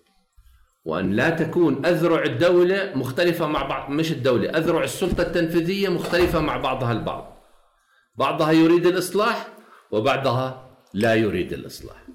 [0.84, 6.56] وأن لا تكون أذرع الدولة مختلفة مع بعض مش الدولة أذرع السلطة التنفيذية مختلفة مع
[6.56, 7.42] بعضها البعض.
[8.14, 9.48] بعضها يريد الإصلاح
[9.90, 12.06] وبعضها لا يريد الإصلاح.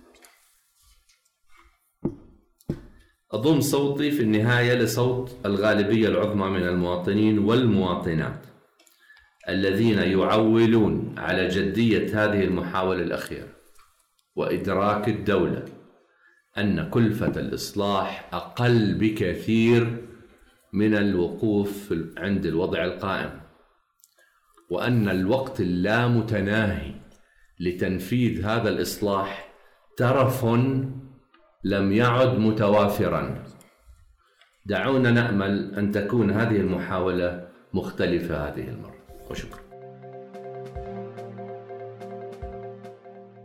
[3.31, 8.45] أضم صوتي في النهاية لصوت الغالبية العظمى من المواطنين والمواطنات
[9.49, 13.47] الذين يعولون على جدية هذه المحاولة الأخيرة
[14.35, 15.76] وإدراك الدولة.
[16.59, 20.07] أن كلفة الإصلاح أقل بكثير
[20.73, 23.41] من الوقوف عند الوضع القائم
[24.69, 26.95] وأن الوقت اللامتناهي
[27.59, 29.49] لتنفيذ هذا الإصلاح
[29.97, 30.45] ترف
[31.63, 33.43] لم يعد متوافرا.
[34.65, 38.95] دعونا نأمل أن تكون هذه المحاولة مختلفة هذه المرة.
[39.29, 39.67] وشكرا.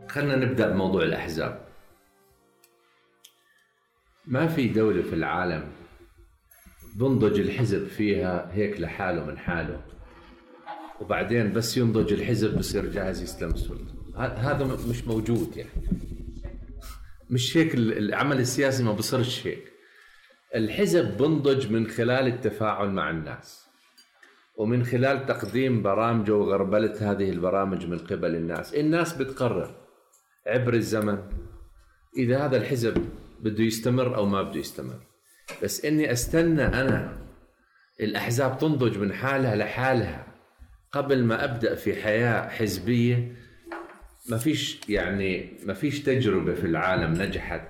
[0.08, 1.71] خلنا نبدأ بموضوع الأحزاب.
[4.26, 5.64] ما في دولة في العالم
[6.96, 9.80] بنضج الحزب فيها هيك لحاله من حاله.
[11.00, 13.94] وبعدين بس ينضج الحزب بصير جاهز يستلم السلطة.
[14.16, 15.70] هذا مش موجود يعني.
[17.30, 19.72] مش هيك العمل السياسي ما بصيرش هيك.
[20.54, 23.66] الحزب بنضج من خلال التفاعل مع الناس.
[24.56, 28.74] ومن خلال تقديم برامجه وغربلة هذه البرامج من قبل الناس.
[28.74, 29.74] الناس بتقرر
[30.46, 31.18] عبر الزمن
[32.16, 33.04] إذا هذا الحزب
[33.42, 35.06] بده يستمر أو ما بده يستمر.
[35.62, 37.26] بس إني أستنى أنا
[38.00, 40.26] الأحزاب تنضج من حالها لحالها
[40.92, 43.36] قبل ما أبدأ في حياة حزبية
[44.30, 47.68] ما فيش يعني ما فيش تجربة في العالم نجحت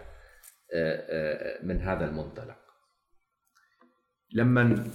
[0.75, 2.57] آه، آه، من هذا المنطلق.
[4.33, 4.91] لما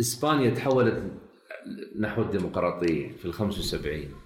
[0.00, 1.02] إسبانيا تحولت
[1.98, 4.23] نحو الديمقراطية في ال 75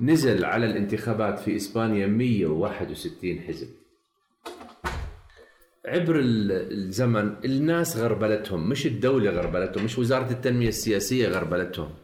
[0.00, 3.68] نزل على الانتخابات في إسبانيا 161 حزب.
[5.86, 11.94] عبر الزمن الناس غربلتهم مش الدولة غربلتهم مش وزارة التنمية السياسية غربلتهم.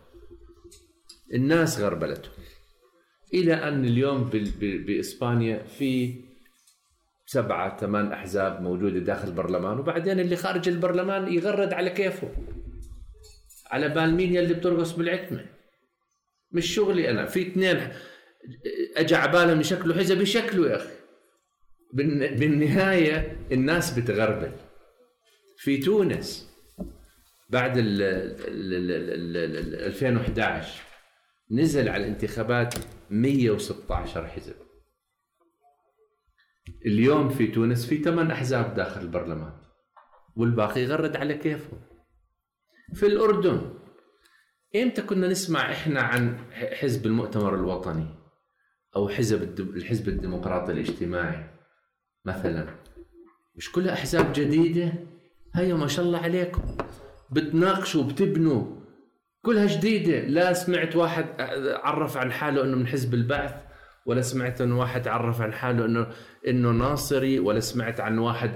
[1.35, 2.33] الناس غربلتهم.
[3.35, 6.15] إلى أن اليوم بإسبانيا في
[7.27, 12.29] سبعة ثمان أحزاب موجودة داخل البرلمان وبعدين اللي خارج البرلمان يغرد على كيفه.
[13.71, 15.60] على بال مين يلي بترقص بالعتمة.
[16.53, 17.89] مش شغلي أنا في اثنين
[18.97, 20.95] أجى على بالهم يشكلوا حزب يشكلوا يا أخي.
[22.37, 24.53] بالنهاية الناس بتغربل.
[25.57, 26.51] في تونس
[27.51, 28.03] بعد ال
[29.87, 30.83] 2011
[31.51, 32.75] نزل على الانتخابات
[33.11, 34.55] 116 حزب.
[36.87, 39.53] اليوم في تونس في ثمان أحزاب داخل البرلمان
[40.37, 41.79] والباقي يغرد على كيفه
[42.95, 43.75] في الأردن
[44.77, 48.07] إمتى كنا نسمع إحنا عن حزب المؤتمر الوطني؟
[48.97, 51.51] أو حزب الحزب الديمقراطي الاجتماعي
[52.25, 52.67] مثلا.
[53.57, 54.93] مش كلها أحزاب جديدة؟
[55.55, 56.63] هيا ما شاء الله عليكم.
[57.31, 58.81] بتناقشوا بتبنوا.
[59.43, 60.21] كلها جديدة.
[60.21, 61.27] لا سمعت واحد
[61.83, 63.55] عرف عن حاله إنه من حزب البعث
[64.07, 66.07] ولا سمعت إنه واحد عرف عن حاله إنه
[66.49, 68.51] إنه ناصري ولا سمعت عن واحد.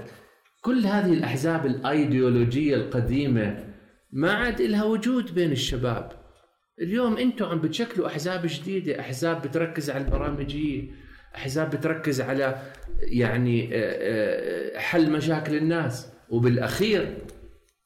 [0.61, 3.64] كل هذه الأحزاب الأيديولوجية القديمة
[4.15, 6.11] ما عاد لها وجود بين الشباب.
[6.81, 10.91] اليوم أنتم عم بتشكلوا أحزاب جديدة أحزاب بتركز على البرامجيه
[11.35, 16.11] أحزاب بتركز على يعني آه، آه، حل مشاكل الناس.
[16.29, 17.17] وبالأخير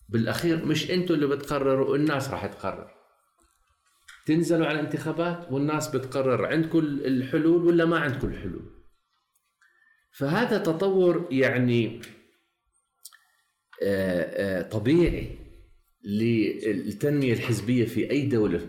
[0.10, 2.92] بالأخير مش أنتم اللي بتقرروا الناس راح تقرر.
[4.26, 8.84] تنزلوا على الانتخابات والناس بتقرر عندكم الحلول ولا ما عندكم الحلول
[10.12, 12.02] فهذا تطور يعني
[13.84, 15.39] آه، طبيعي.
[16.04, 18.60] للتنمية الحزبية في أي دولة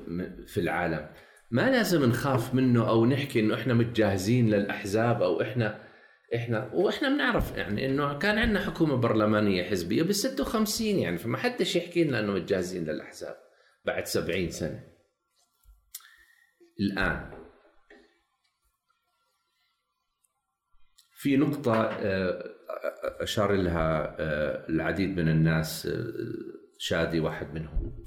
[0.46, 1.08] في العالم.
[1.50, 5.90] ما لازم نخاف منه أو نحكي إنه إحنا متجاهزين للأحزاب أو إحنا
[6.34, 11.76] إحنا وإحنا بنعرف يعني إنه كان عندنا حكومة برلمانية حزبية بال 56 يعني فما حدش
[11.76, 13.36] يحكي لنا إنه متجهزين للأحزاب
[13.84, 14.90] بعد 70 سنة.
[16.80, 17.30] الآن
[21.12, 22.54] في نقطة آه،
[23.20, 28.04] أشار لها آه، العديد من الناس آه، شادي واحد منهم.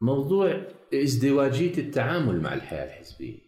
[0.00, 3.38] موضوع ازدواجية التعامل مع الحياة الحزبية.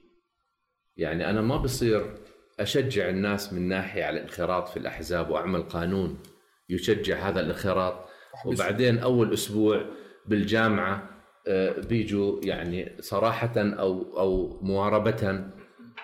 [0.97, 2.14] يعني أنا ما بصير
[2.61, 6.18] أشجع الناس من ناحية على الانخراط في الأحزاب وأعمل قانون
[6.68, 8.09] يشجع هذا الانخراط.
[8.47, 9.86] وبعدين أول أسبوع
[10.26, 11.11] بالجامعة
[11.88, 15.51] بيجوا يعني صراحة أو أو مواربة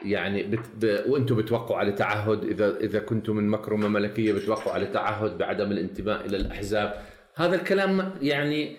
[0.02, 1.10] يعني بت ب...
[1.10, 2.44] وأنتم بتوقعوا على تعهد.
[2.44, 7.11] إذا إذا كنتم من مكرمة ملكية بتوقعوا على تعهد بعدم الانتماء إلى الأحزاب.
[7.36, 8.76] هذا الكلام يعني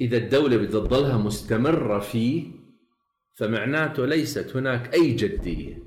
[0.00, 2.44] إذا الدولة بدها تضلها مستمرة فيه
[3.34, 5.78] فمعناته ليست هناك أي جدية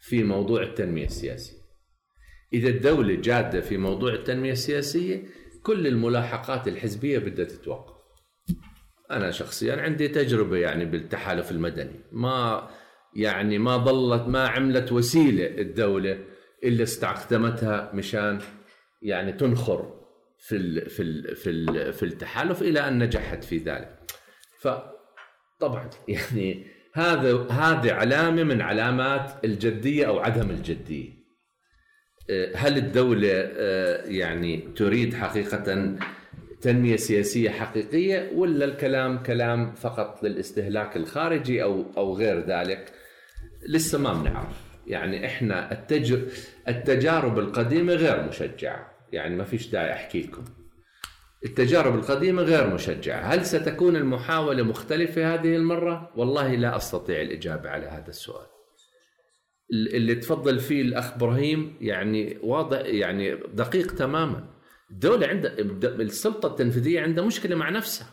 [0.00, 1.56] في موضوع التنمية السياسية.
[2.52, 5.22] إذا الدولة جادة في موضوع التنمية السياسية
[5.62, 7.94] كل الملاحقات الحزبية بدها تتوقف.
[9.10, 12.00] أنا شخصيا عندي تجربة يعني بالتحالف المدني.
[12.12, 12.68] ما
[13.16, 16.18] يعني ما ظلت ما عملت وسيلة الدولة
[16.64, 18.40] إلا استخدمتها مشان
[19.02, 20.03] يعني تنخر
[20.44, 23.98] في ال في ال في ال في التحالف إلى أن نجحت في ذلك.
[24.60, 31.10] فطبعا يعني هذا هذه علامة من علامات الجدية أو عدم الجدية.
[32.30, 35.96] آه، هل الدولة آه، يعني تريد حقيقه
[36.60, 42.92] تنمية سياسية حقيقية ولا الكلام كلام فقط للاستهلاك الخارجي أو أو غير ذلك؟
[43.68, 45.86] لسه ما بنعرف يعني إحنا.
[46.68, 50.44] التجارب القديمة غير مشجعة يعني ما فيش داعي أحكي لكم.
[51.44, 53.20] التجارب القديمة غير مشجعة.
[53.20, 58.46] هل ستكون المحاولة مختلفة هذه المرة؟ والله لا أستطيع الإجابة على هذا السؤال.
[59.72, 64.48] اللي تفضل فيه الأخ إبراهيم يعني واضح يعني دقيق تماما.
[64.90, 65.52] الدولة عندها
[65.84, 68.06] السلطة التنفيذية عندها مشكلة مع نفسها.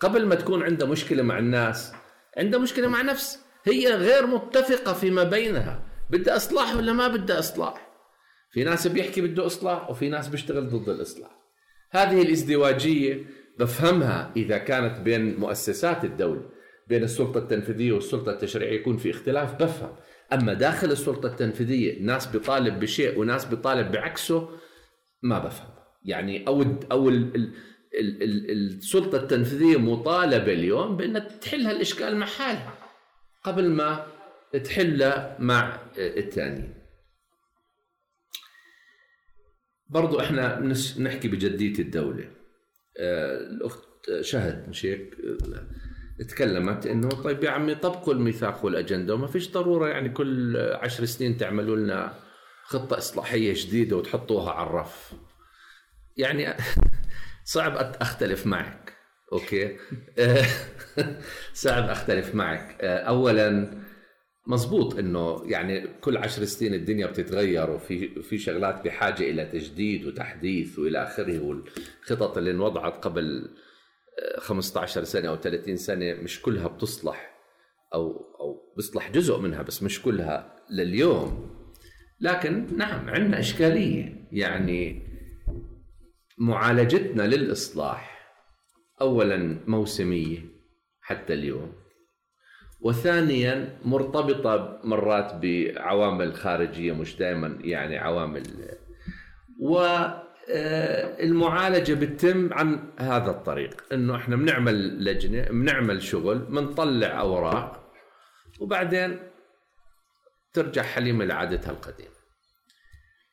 [0.00, 1.92] قبل ما تكون عندها مشكلة مع الناس
[2.36, 5.82] عندها مشكلة مع نفسها هي غير متفقة فيما بينها.
[6.10, 7.89] بدها إصلاح ولا ما بدها إصلاح؟
[8.50, 11.30] في ناس بيحكي بده إصلاح وفي ناس بيشتغل ضد الإصلاح.
[11.90, 13.24] هذه الازدواجية
[13.58, 16.50] بفهمها إذا كانت بين مؤسسات الدولة
[16.88, 19.96] بين السلطة التنفيذية والسلطة التشريعية يكون في اختلاف بفهم.
[20.32, 24.48] أما داخل السلطة التنفيذية ناس بيطالب بشيء وناس بيطالب بعكسه
[25.22, 25.70] ما بفهم.
[26.04, 32.74] يعني أو أو ال ال ال السلطة التنفيذية مطالبة اليوم بأنها تحل هالإشكال مع حالها
[33.44, 34.06] قبل ما
[34.64, 36.79] تحله مع الثاني
[39.90, 40.58] برضو إحنا
[40.98, 42.24] نحكي بجدية الدولة.
[43.00, 43.88] آه، الأخت
[44.20, 45.16] شهد مش هيك
[46.28, 51.36] تكلمت إنه طيب يا عمي طبقوا الميثاق والأجندة وما فيش ضرورة يعني كل عشر سنين
[51.36, 52.14] تعملوا لنا
[52.64, 55.12] خطة إصلاحية جديدة وتحطوها على الرف.
[56.16, 56.56] يعني
[57.44, 58.96] صعب أختلف معك
[59.32, 59.76] أوكي؟
[61.54, 62.76] صعب أختلف معك.
[62.80, 63.70] آه، اولا
[64.50, 70.78] مزبوط إنه يعني كل عشر سنين الدنيا بتتغير وفي في شغلات بحاجة إلى تجديد وتحديث
[70.78, 73.50] وإلى آخره والخطط اللي انوضعت قبل
[74.38, 77.36] 15 آه، سنة أو 30 سنة مش كلها بتصلح
[77.94, 81.50] أو أو بيصلح جزء منها بس مش كلها لليوم.
[82.20, 84.28] لكن نعم عندنا إشكالية.
[84.32, 85.02] يعني
[86.38, 88.32] معالجتنا للإصلاح
[89.00, 90.38] اولا موسمية
[91.00, 91.79] حتى اليوم.
[92.82, 98.42] وثانيا مرتبطة مرات بعوامل خارجية مش دائما يعني عوامل.
[101.20, 107.92] والمعالجه بتتم عن هذا الطريق إنه إحنا بنعمل لجنة بنعمل شغل بنطلع أوراق
[108.60, 109.18] وبعدين
[110.52, 112.20] ترجع حليمة لعادتها القديمة.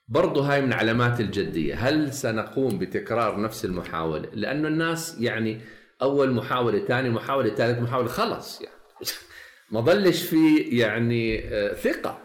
[0.09, 1.75] برضو هاي من علامات الجدية.
[1.75, 5.61] هل سنقوم بتكرار نفس المحاولة؟ لأنه الناس يعني
[6.01, 8.75] أول محاولة ثاني محاولة ثالث محاولة خلص يعني.
[9.71, 12.21] ما ظلش في يعني آه، ثقة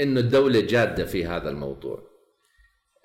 [0.00, 2.02] إنه الدولة جادة في هذا الموضوع.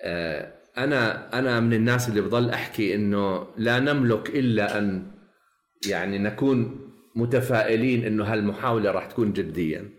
[0.02, 5.12] آه، أنا أنا من الناس اللي بضل أحكي إنه لا نملك إلا أن
[5.88, 9.90] يعني نكون متفائلين إنه هالمحاولة راح تكون جديا.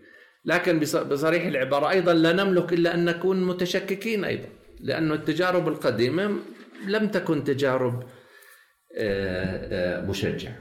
[0.44, 4.48] لكن بصريح العبارة أيضا لا نملك إلا أن نكون متشككين أيضا
[4.80, 6.36] لأن التجارب القديمة
[6.86, 8.02] لم تكن تجارب
[8.98, 10.58] آه، مشجعة.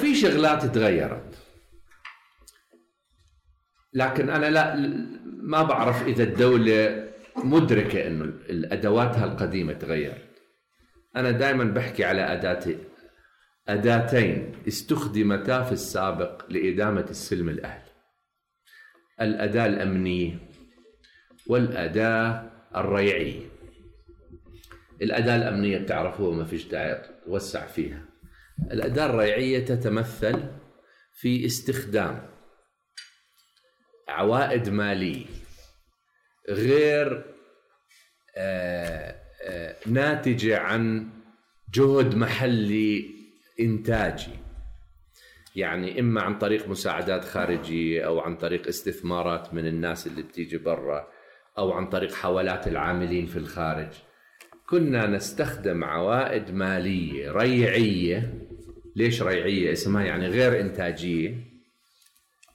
[0.00, 1.41] في شغلات تغيرت.
[3.94, 4.74] لكن أنا لا
[5.24, 10.28] ما بعرف إذا الدولة مدركة أنه الأدواتها القديمة تغيرت
[11.16, 12.78] أنا دائما بحكي على أداتي
[13.68, 17.92] أداتين استخدمتا في السابق لإدامة السلم الأهلي
[19.20, 20.38] الأداة الأمنية
[21.46, 23.40] والأداة الريعية.
[25.02, 28.04] الأداة الأمنية بتعرفوها ما فيش داعي توسع فيها.
[28.70, 30.42] الأداة الريعية تتمثل
[31.12, 32.31] في استخدام
[34.12, 35.26] عوائد مالية
[36.48, 37.24] غير
[38.36, 41.08] آه، آه، ناتجة عن
[41.74, 43.06] جهد محلي
[43.60, 44.32] إنتاجي.
[45.56, 51.08] يعني إما عن طريق مساعدات خارجية أو عن طريق استثمارات من الناس اللي بتيجي برا
[51.58, 53.92] أو عن طريق حولات العاملين في الخارج.
[54.68, 58.48] كنا نستخدم عوائد مالية ريعية.
[58.96, 61.34] ليش ريعية؟ اسمها يعني غير إنتاجية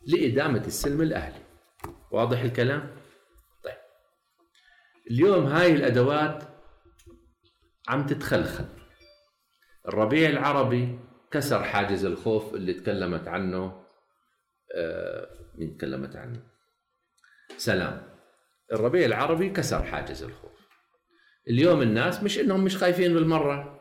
[0.07, 1.46] لإدامة السلم الأهلي.
[2.11, 2.95] واضح الكلام؟
[3.63, 3.77] طيب.
[5.11, 6.43] اليوم هاي الأدوات
[7.87, 8.65] عم تتخلخل.
[9.87, 10.99] الربيع العربي
[11.31, 13.83] كسر حاجز الخوف اللي تكلمت عنه
[14.75, 16.43] آه مين تكلمت عنه؟
[17.57, 18.07] سلام.
[18.73, 20.67] الربيع العربي كسر حاجز الخوف.
[21.47, 23.77] اليوم الناس مش إنهم مش خايفين بالمرة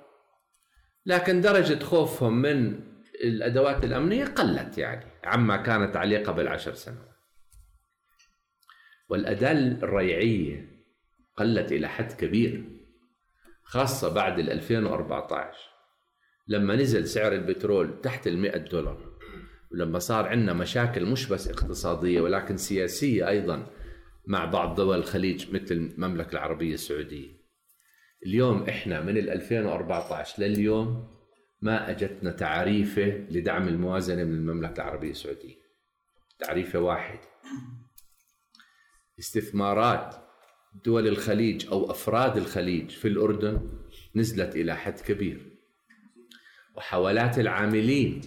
[1.06, 2.80] لكن درجة خوفهم من
[3.24, 7.05] الأدوات الأمنية قلت يعني عما كانت عليه قبل عشر سنوات.
[9.08, 10.68] والأداة الريعية
[11.36, 12.64] قلت إلى حد كبير
[13.62, 15.58] خاصة بعد ال 2014
[16.48, 19.16] لما نزل سعر البترول تحت ال 100 دولار
[19.72, 23.66] ولما صار عندنا مشاكل مش بس اقتصادية ولكن سياسية أيضا
[24.26, 27.36] مع بعض دول الخليج مثل المملكة العربية السعودية.
[28.26, 31.16] اليوم إحنا من 2014 لليوم
[31.60, 35.54] ما أجتنا تعريفة لدعم الموازنة من المملكة العربية السعودية.
[36.38, 37.18] تعريفة واحد.
[39.18, 40.14] استثمارات
[40.84, 43.70] دول الخليج أو أفراد الخليج في الأردن
[44.14, 45.46] نزلت إلى حد كبير
[46.76, 48.20] وحولات العاملين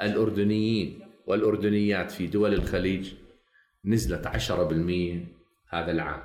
[0.00, 3.12] الأردنيين والأردنيات في دول الخليج
[3.84, 4.30] نزلت 10%
[5.74, 6.22] هذا العام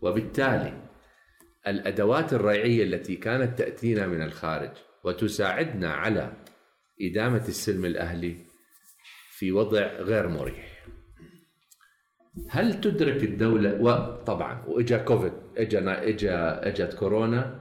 [0.00, 0.90] وبالتالي
[1.66, 4.70] الأدوات الريعيه التي كانت تأتينا من الخارج
[5.04, 6.32] وتساعدنا على
[7.02, 8.36] إدامة السلم الأهلي
[9.30, 10.69] في وضع غير مريح.
[12.48, 17.60] هل تدرك الدولة وطبعا وإجا كوفيد إجا اجا اجت كورونا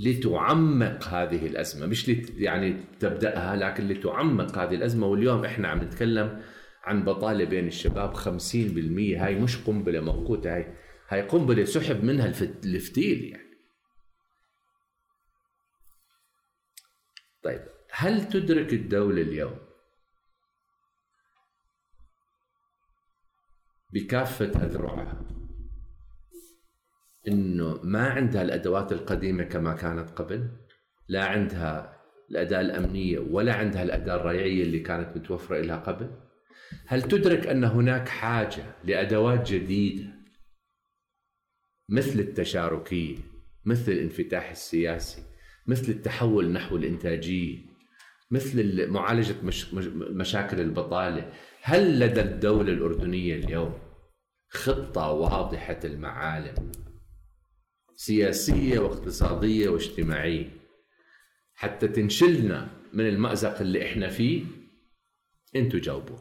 [0.00, 1.86] لتعمق هذه الأزمة.
[1.86, 5.06] مش لت يعني تبدأها لكن لتعمق هذه الأزمة.
[5.06, 6.42] واليوم إحنا عم نتكلم
[6.84, 8.26] عن بطالة بين الشباب 50%
[9.16, 10.74] هاي مش قنبلة موقوتة هاي
[11.08, 12.26] هاي قنبلة سحب منها
[12.64, 13.50] الفتيل يعني.
[17.42, 19.69] طيب هل تدرك الدولة اليوم
[23.92, 25.26] بكافة أذرعها.
[27.28, 30.50] إنه ما عندها الأدوات القديمة كما كانت قبل
[31.08, 36.10] لا عندها الأداة الأمنية ولا عندها الأداة الريعية اللي كانت متوفرة لها قبل.
[36.86, 40.20] هل تدرك أن هناك حاجة لأدوات جديدة
[41.88, 43.16] مثل التشاركية
[43.64, 45.22] مثل الانفتاح السياسي
[45.66, 47.69] مثل التحول نحو الإنتاجية؟
[48.30, 51.32] مثل معالجة مش مشاكل البطالة.
[51.62, 53.78] هل لدى الدولة الأردنية اليوم
[54.48, 56.72] خطة واضحة المعالم؟
[57.94, 60.50] سياسية واقتصادية واجتماعية.
[61.54, 64.44] حتى تنشلنا من المأزق اللي إحنا فيه
[65.56, 66.16] أنتوا جاوبوا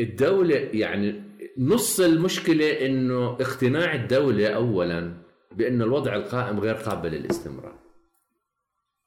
[0.00, 1.22] الدولة يعني
[1.58, 7.78] نص المشكلة إنه اقتناع الدولة اولا بانه الوضع القائم غير قابل للاستمرار.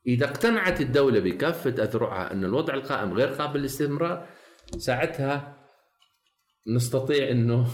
[0.07, 4.27] إذا اقتنعت الدولة بكافة أذرعها أن الوضع القائم غير قابل للاستمرار
[4.77, 5.57] ساعتها
[6.67, 7.67] نستطيع إنه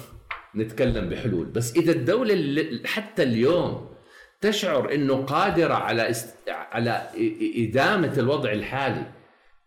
[0.55, 1.45] نتكلم بحلول.
[1.45, 3.95] بس إذا الدولة حتى اليوم
[4.41, 6.49] تشعر إنه قادرة على است...
[6.49, 7.09] على
[7.55, 9.11] إدامة الوضع الحالي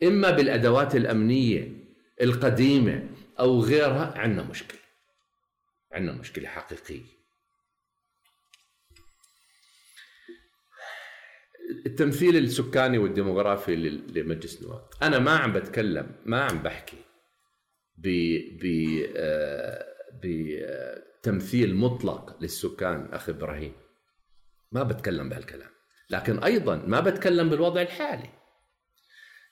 [0.02, 1.72] إما بالأدوات الأمنية
[2.22, 3.08] القديمة
[3.40, 4.80] أو غيرها عندنا مشكلة.
[5.92, 7.19] عندنا مشكلة حقيقية.
[11.86, 13.76] التمثيل السكاني والديموغرافي
[14.14, 16.96] لمجلس النواب أنا ما عم بتكلم ما عم بحكي
[17.96, 18.08] ب
[18.62, 18.64] ب
[19.16, 19.90] آه
[20.22, 23.72] بتمثيل مطلق للسكان أخي إبراهيم.
[24.72, 25.70] ما بتكلم بهالكلام.
[26.10, 28.30] لكن أيضا ما بتكلم بالوضع الحالي.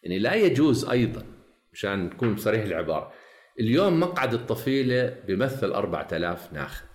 [0.03, 1.27] يعني لا يجوز أيضا
[1.73, 3.13] مشان نكون صريح العبارة
[3.61, 6.87] اليوم مقعد الطفيلة بيمثل 4000 ناخب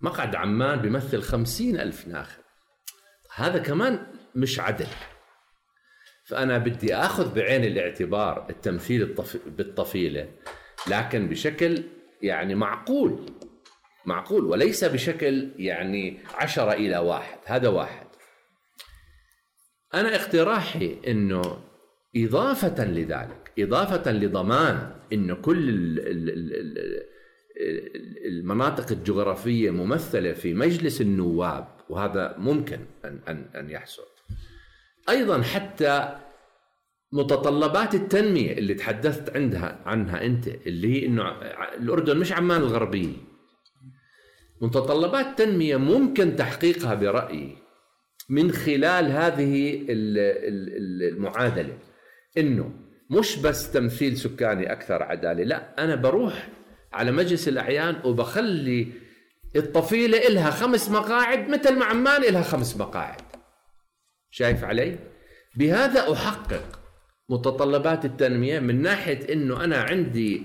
[0.00, 2.42] مقعد عمان بيمثل خمسين ألف ناخب
[3.34, 4.86] هذا كمان مش عدل.
[6.24, 9.14] فأنا بدي أخذ بعين الاعتبار التمثيل
[9.46, 10.28] بالطفيلة
[10.88, 11.82] لكن بشكل
[12.22, 13.26] يعني معقول
[14.06, 17.38] معقول وليس بشكل يعني عشرة إلى واحد.
[17.46, 18.06] هذا واحد.
[19.94, 21.42] أنا اقتراحي أنه
[22.16, 27.04] إضافة لذلك إضافة لضمان أنه كل ال ال ال
[28.26, 34.13] المناطق الجغرافية ممثلة في مجلس النواب وهذا ممكن أن, أن, أن يحصل.
[35.08, 36.18] أيضا حتى
[37.12, 41.22] متطلبات التنمية اللي تحدثت عندها عنها أنت اللي هي أنه
[41.78, 43.16] الأردن مش عمان الغربية
[44.60, 47.56] متطلبات التنمية ممكن تحقيقها برأيي
[48.28, 51.78] من خلال هذه المعادلة.
[52.38, 52.70] أنه
[53.10, 56.48] مش بس تمثيل سكاني أكثر عدالة لا أنا بروح
[56.92, 58.88] على مجلس الأعيان وبخلي
[59.56, 63.20] الطفيلة إلها خمس مقاعد مثل ما عمان إلها خمس مقاعد.
[64.34, 64.98] شايف علي؟
[65.56, 66.80] بهذا أحقق
[67.28, 70.42] متطلبات التنمية من ناحية أنه أنا عندي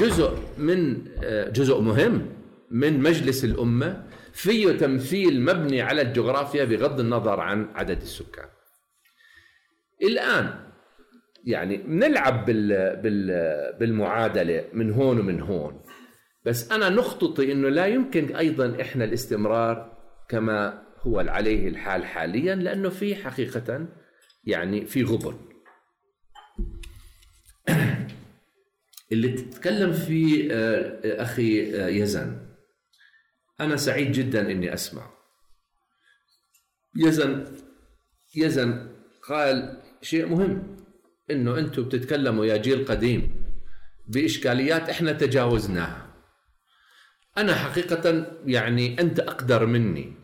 [0.00, 2.26] جزء من آه، جزء مهم
[2.70, 8.48] من مجلس الأمة فيه تمثيل مبني على الجغرافيا بغض النظر عن عدد السكان
[10.02, 10.70] الآن
[11.44, 12.46] يعني بنلعب
[13.78, 15.82] بالمعادلة من هون ومن هون
[16.44, 19.98] بس أنا نخططي أنه لا يمكن أيضا إحنا الاستمرار
[20.28, 23.88] كما هو عليه الحال حاليا لأنه في حقيقة
[24.44, 25.38] يعني في غبن.
[29.12, 32.48] اللي تتكلم فيه آه، أخي آه، يزن.
[33.60, 35.10] أنا سعيد جدا إني أسمع.
[36.96, 37.44] يزن
[38.36, 38.96] يزن
[39.28, 40.76] قال شيء مهم
[41.30, 43.44] إنه أنتم بتتكلموا يا جيل قديم
[44.08, 46.08] بإشكاليات إحنا تجاوزناها.
[47.38, 50.17] أنا حقيقة يعني أنت أقدر مني.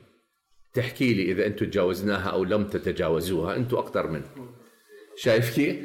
[0.74, 4.24] تحكي لي إذا أنتم تجاوزناها أو لم تتجاوزوها أنتم أقدر مني
[5.16, 5.76] شايف كيف؟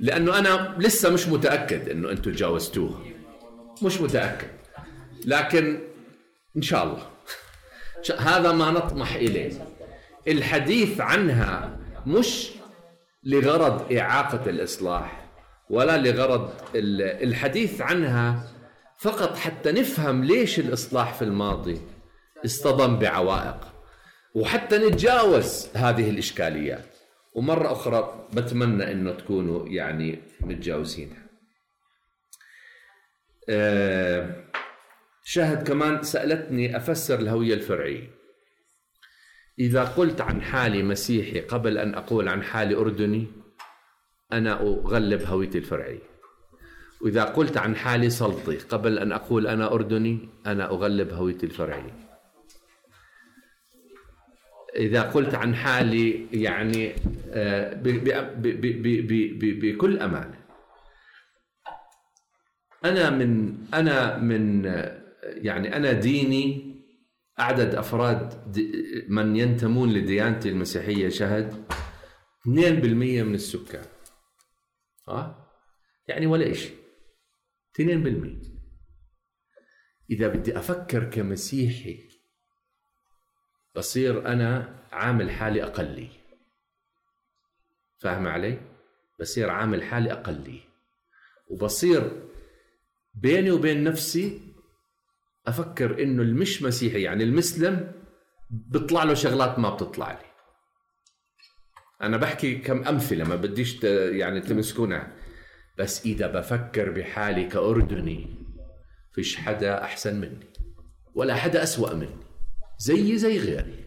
[0.00, 3.00] لأنه أنا لسه مش متأكد إنه أنتم تجاوزتوها.
[3.82, 4.48] مش متأكد.
[5.26, 5.80] لكن
[6.56, 7.06] إن شاء الله.
[8.18, 9.52] هذا ما نطمح إليه.
[10.28, 12.50] الحديث عنها مش
[13.24, 15.28] لغرض إعاقة الإصلاح
[15.70, 18.48] ولا لغرض الحديث عنها
[18.98, 21.80] فقط حتى نفهم ليش الإصلاح في الماضي
[22.44, 23.75] اصطدم بعوائق.
[24.36, 26.96] وحتى نتجاوز هذه الإشكاليات.
[27.34, 31.26] ومرة أخرى بتمنى أنه تكونوا يعني متجاوزينها.
[33.48, 34.44] أه
[35.24, 38.10] شاهد كمان سألتني أفسر الهوية الفرعية.
[39.58, 43.26] إذا قلت عن حالي مسيحي قبل أن أقول عن حالي أردني
[44.32, 46.02] أنا أغلب هويتي الفرعية.
[47.00, 52.05] وإذا قلت عن حالي سلطي قبل أن أقول أنا أردني أنا أغلب هويتي الفرعية.
[54.76, 56.92] إذا قلت عن حالي يعني
[57.30, 57.80] آه،
[59.42, 60.46] بكل أمانة.
[62.84, 64.64] أنا من أنا من
[65.24, 66.76] يعني أنا ديني
[67.38, 68.34] عدد أفراد
[69.08, 71.54] من ينتمون لديانتي المسيحية شهد
[72.44, 73.84] 2% من السكان.
[75.08, 75.46] ها
[76.08, 76.76] يعني ولا شيء
[77.80, 78.56] 2%
[80.10, 82.05] إذا بدي أفكر كمسيحي
[83.76, 86.08] بصير أنا عامل حالي أقلي.
[87.98, 88.58] فاهم علي؟
[89.20, 90.60] بصير عامل حالي أقلي.
[91.50, 92.22] وبصير
[93.14, 94.40] بيني وبين نفسي
[95.46, 97.92] أفكر إنه المش مسيحي يعني المسلم
[98.50, 100.26] بيطلع له شغلات ما بتطلع لي.
[102.02, 105.12] أنا بحكي كم أمثلة ما بديش يعني تمسكونها.
[105.78, 108.36] بس إذا بفكر بحالي كأردني
[109.12, 110.46] فيش حدا أحسن مني
[111.14, 112.25] ولا حدا أسوأ مني.
[112.78, 113.84] زيي زي غيري.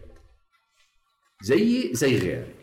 [1.42, 2.54] زيي زي غيري.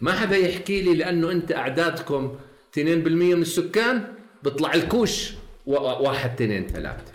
[0.00, 2.38] ما حدا يحكي لي لأنه أنت أعدادكم
[2.72, 5.32] 2% من السكان بيطلع الكوش
[5.66, 7.12] واحد اثنين ثلاثة.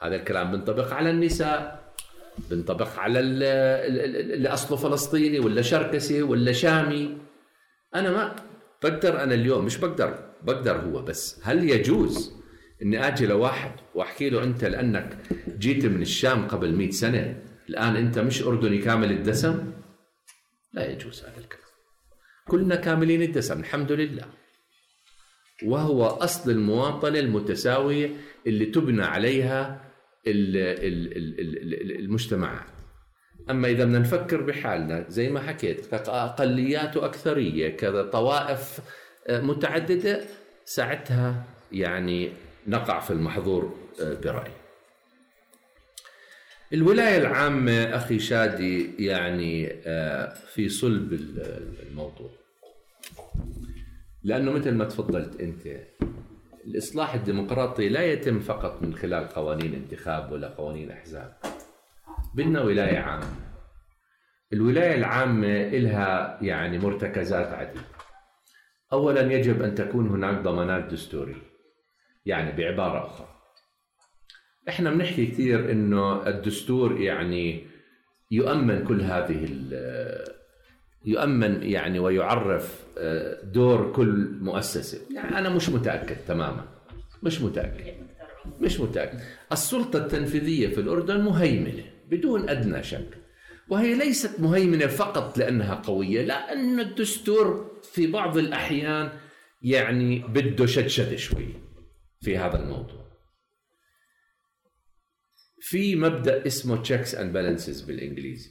[0.00, 1.92] هذا الكلام بنطبق على النساء
[2.50, 7.18] بنطبق على اللي أصله فلسطيني ولا شركسي ولا شامي.
[7.94, 8.36] أنا ما
[8.82, 11.40] بقدر أنا اليوم مش بقدر بقدر هو بس.
[11.42, 12.41] هل يجوز
[12.82, 15.16] إني آجي لواحد وأحكي له أنت لأنك
[15.58, 19.72] جيت من الشام قبل 100 سنة الآن أنت مش أردني كامل الدسم؟
[20.72, 21.62] لا يجوز هذا الكلام.
[22.48, 24.24] كلنا كاملين الدسم الحمد لله.
[25.64, 28.10] وهو أصل المواطنة المتساوية
[28.46, 29.90] اللي تبنى عليها
[32.00, 32.66] المجتمعات.
[33.50, 38.80] أما إذا بدنا نفكر بحالنا زي ما حكيت كأقليات واكثريه كذا طوائف
[39.30, 40.20] متعددة
[40.64, 42.32] ساعتها يعني
[42.66, 44.52] نقع في المحظور آه، برأيي.
[46.72, 51.12] الولاية العامة أخي شادي يعني آه، في صلب
[51.88, 52.30] الموضوع.
[54.22, 55.66] لأنه مثل ما تفضلت أنت
[56.64, 61.36] الإصلاح الديمقراطي لا يتم فقط من خلال قوانين انتخاب ولا قوانين أحزاب.
[62.34, 63.36] بدنا ولاية عامة.
[64.52, 67.84] الولاية العامة لها يعني مرتكزات عديدة.
[68.92, 71.51] اولا يجب أن تكون هناك ضمانات دستورية.
[72.26, 73.28] يعني بعبارة أخرى.
[74.68, 77.66] إحنا بنحكي كثير إنه الدستور يعني
[78.30, 79.48] يؤمن كل هذه
[81.04, 85.00] يؤمن يعني ويعرف آه، دور كل مؤسسة.
[85.14, 86.64] يعني أنا مش متأكد تماما.
[87.22, 87.94] مش متأكد.
[88.60, 89.18] مش متأكد.
[89.52, 93.08] السلطة التنفيذية في الأردن مهيمنة بدون أدنى شك.
[93.68, 99.12] وهي ليست مهيمنة فقط لأنها قوية لأن الدستور في بعض الأحيان
[99.62, 101.48] يعني بده شد شده شوي.
[102.22, 103.02] في هذا الموضوع.
[105.60, 108.50] في مبدأ اسمه checks and balances بالإنجليزي.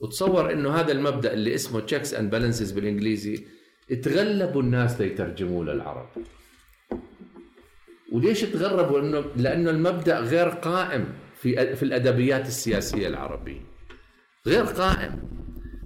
[0.00, 3.46] وتصور إنه هذا المبدأ اللي اسمه checks and balances بالإنجليزي
[4.02, 6.08] تغلبوا الناس ليترجموه للعرب.
[8.12, 13.60] وليش تغلبوا انه لأنه المبدأ غير قائم في في الأدبيات السياسية العربية.
[14.46, 15.22] غير قائم.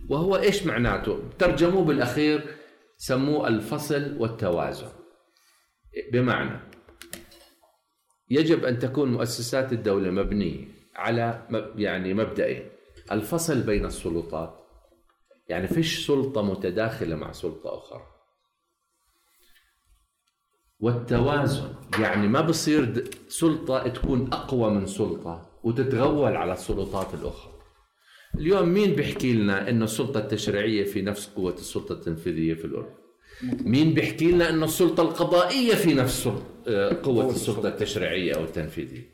[0.09, 2.55] وهو إيش معناته؟ ترجموه بالأخير
[2.97, 4.89] سموه الفصل والتوازن.
[6.13, 6.68] بمعنى
[8.31, 12.71] يجب أن تكون مؤسسات الدولة مبنية على يعني مبدئين.
[13.13, 14.55] الفصل بين السلطات.
[15.49, 18.03] يعني فيش سلطة متداخلة مع سلطة أخرى.
[20.81, 21.75] والتوازن.
[22.01, 27.53] يعني ما بصير سلطة تكون أقوى من سلطة وتتغول على السلطات الأخرى.
[28.35, 32.98] اليوم مين بيحكي لنا انه السلطة التشريعية في نفس قوة السلطة التنفيذية في الأردن؟
[33.43, 36.29] مين بيحكي لنا انه السلطة القضائية في نفس
[36.69, 37.69] آه، قوة السلطة.
[37.69, 39.09] التشريعية أو التنفيذية.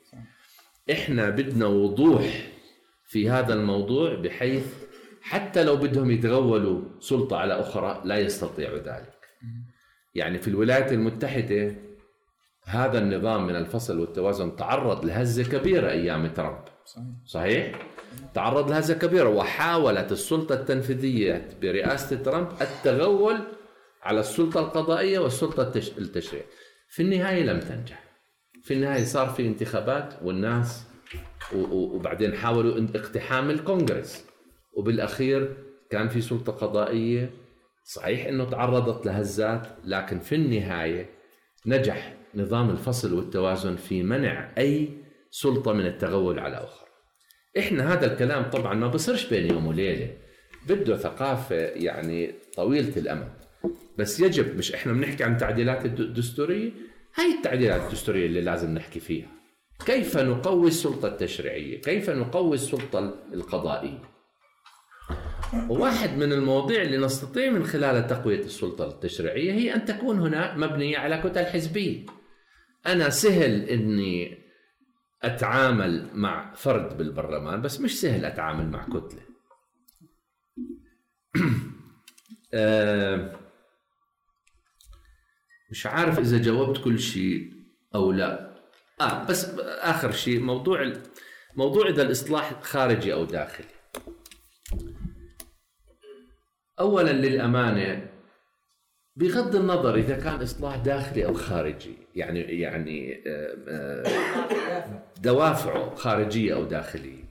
[0.92, 2.48] إحنا بدنا وضوح
[3.06, 4.66] في هذا الموضوع بحيث
[5.22, 9.14] حتى لو بدهم يتغولوا سلطة على أخرى لا يستطيعوا ذلك.
[10.14, 11.76] يعني في الولايات المتحدة
[12.64, 16.64] هذا النظام من الفصل والتوازن تعرض لهزة كبيرة أيام ترامب.
[16.84, 17.86] صحيح, صحيح؟
[18.34, 23.38] تعرض لهزة كبيرة وحاولت السلطة التنفيذية برئاسة ترامب التغول
[24.04, 25.62] على السلطة القضائية والسلطة
[25.98, 26.46] التشريعيه
[26.88, 28.04] في النهاية لم تنجح.
[28.62, 30.84] في النهاية صار في انتخابات والناس
[31.54, 34.24] وبعدين حاولوا اقتحام الكونغرس.
[34.76, 35.56] وبالأخير
[35.90, 37.30] كان في سلطة قضائية.
[37.84, 41.10] صحيح إنه تعرضت لهزات لكن في النهاية
[41.66, 44.88] نجح نظام الفصل والتوازن في منع أي
[45.30, 46.88] سلطة من التغول على أخرى.
[47.58, 50.16] إحنا هذا الكلام طبعا ما بصيرش بين يوم وليلة.
[50.68, 53.43] بده ثقافة يعني طويلة الأمد.
[53.98, 56.72] بس يجب مش إحنا بنحكي عن تعديلات الدستورية؟
[57.14, 59.28] هاي التعديلات الدستورية اللي لازم نحكي فيها.
[59.86, 64.02] كيف نقوي السلطة التشريعية؟ كيف نقوي السلطة القضائية؟
[65.68, 70.98] وواحد من المواضيع اللي نستطيع من خلال تقوية السلطة التشريعية هي أن تكون هناك مبنية
[70.98, 72.06] على كتل حزبية.
[72.86, 74.38] أنا سهل إني
[75.22, 79.22] أتعامل مع فرد بالبرلمان بس مش سهل أتعامل مع كتلة.
[82.54, 83.43] آه،
[85.74, 87.52] مش عارف إذا جاوبت كل شيء
[87.94, 88.54] أو لا.
[89.00, 90.92] آه بس آخر شيء موضوع
[91.56, 93.66] موضوع إذا الإصلاح خارجي أو داخلي.
[96.80, 98.10] اولا للأمانة
[99.16, 106.64] بغض النظر إذا كان إصلاح داخلي أو خارجي يعني يعني آه، آه، دوافعه خارجية أو
[106.64, 107.24] داخلية.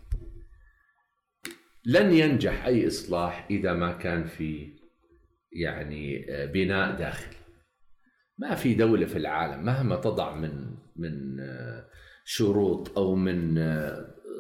[1.86, 4.74] لن ينجح أي إصلاح إذا ما كان في
[5.52, 7.43] يعني آه، بناء داخلي.
[8.38, 10.52] ما في دولة في العالم مهما تضع من
[10.96, 11.38] من
[12.26, 13.56] شروط أو من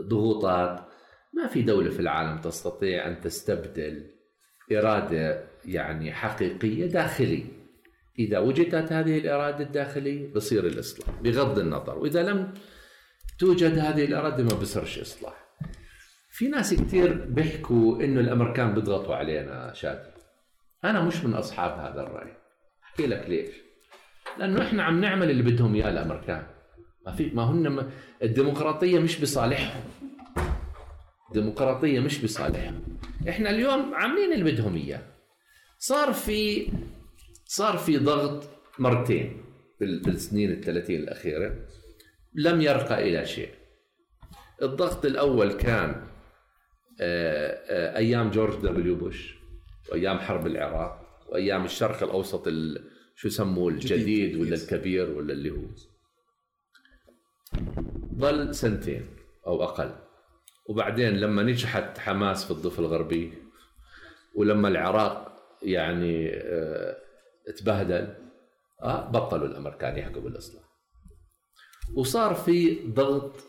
[0.07, 0.85] ضغوطات
[1.33, 4.09] ما في دولة في العالم تستطيع أن تستبدل
[4.71, 7.63] إرادة يعني حقيقية داخليه
[8.19, 11.97] إذا وجدت هذه الإرادة الداخلية بصير الإصلاح بغض النظر.
[11.97, 12.53] وإذا لم
[13.39, 15.43] توجد هذه الإرادة ما بصيرش إصلاح.
[16.29, 20.09] في ناس كثير بيحكوا إنه الامريكان بيضغطوا علينا شادي.
[20.83, 22.37] أنا مش من أصحاب هذا الرأي.
[22.83, 23.62] أحكي لك ليش.
[24.37, 26.43] لأنه إحنا عم نعمل اللي بدهم إياه الأمريكان.
[27.05, 27.89] ما في ما هن
[28.23, 29.83] الديمقراطية مش بصالحهم.
[31.29, 32.83] الديمقراطية مش بصالحهم.
[33.29, 35.01] إحنا اليوم عاملين اللي بدهم إياه.
[35.77, 36.67] صار في
[37.45, 39.43] صار في ضغط مرتين
[39.79, 41.55] بالسنين الثلاثين الأخيرة.
[42.35, 43.49] لم يرقى إلى شيء.
[44.61, 46.07] الضغط الأول كان
[47.01, 49.35] آه، آه، أيام جورج دبليو بوش
[49.91, 52.47] وأيام حرب العراق وأيام الشرق الأوسط
[53.15, 55.65] شو يسموه الجديد ولا الكبير ولا اللي هو؟
[58.17, 59.07] ظل سنتين
[59.47, 59.95] أو أقل.
[60.69, 63.31] وبعدين لما نجحت حماس في الضفة الغربية
[64.35, 65.33] ولما العراق
[65.63, 66.97] يعني آه
[67.57, 68.15] تبهدل
[68.81, 70.63] آه بطلوا الأمريكان يحكوا بالاصلاح
[71.95, 73.43] وصار في ضغط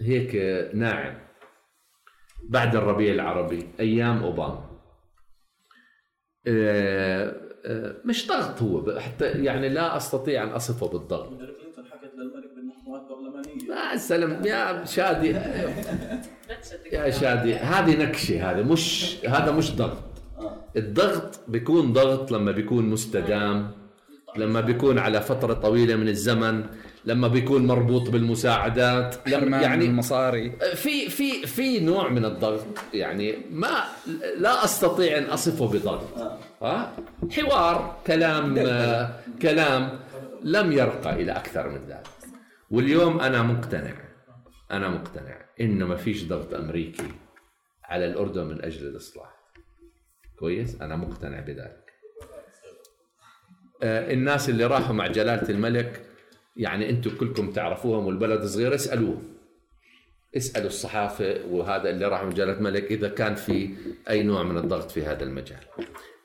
[0.00, 0.34] هيك
[0.74, 1.18] ناعم
[2.42, 4.70] بعد الربيع العربي أيام أوباما.
[6.46, 7.49] آه، آه،
[8.04, 11.32] مش ضغط هو حتى يعني لا أستطيع أن أصفه بالضغط.
[13.92, 15.28] يا سلام يا شادي.
[16.92, 20.02] يا شادي هذه نكشة هذا مش هذا مش ضغط.
[20.76, 23.70] الضغط بيكون ضغط لما بيكون مستدام
[24.36, 26.64] لما بيكون على فترة طويلة من الزمن.
[27.04, 30.50] لما بيكون مربوط بالمساعدات لما يعني المصاري.
[30.74, 33.84] في في في نوع من الضغط يعني ما
[34.38, 36.18] لا أستطيع أن أصفه بضغط.
[36.62, 36.92] ها؟
[37.30, 40.00] حوار كلام آه كلام
[40.44, 42.06] لم يرقى إلى أكثر من ذلك.
[42.70, 43.94] واليوم أنا مقتنع
[44.70, 47.08] أنا مقتنع إنه ما فيش ضغط أمريكي
[47.84, 49.30] على الأردن من أجل الإصلاح.
[50.38, 51.84] كويس؟ أنا مقتنع بذلك.
[53.82, 56.02] آه الناس اللي راحوا مع جلالة الملك
[56.56, 59.30] يعني أنتم كلكم تعرفوهم والبلد صغير اسالوهم
[60.36, 63.76] اسألوا الصحافة وهذا اللي راح من جلاله ملك إذا كان في
[64.10, 65.60] أي نوع من الضغط في هذا المجال.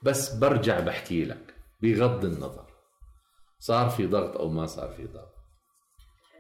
[0.04, 2.66] بس برجع بحكي لك بغض النظر.
[3.60, 5.36] صار في ضغط أو ما صار في ضغط.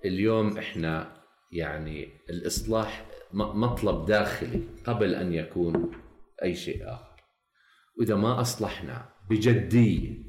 [0.05, 1.21] اليوم إحنا
[1.51, 5.91] يعني الإصلاح مطلب داخلي قبل أن يكون
[6.43, 7.15] أي شيء آخر.
[7.99, 10.24] وإذا ما أصلحنا بجدية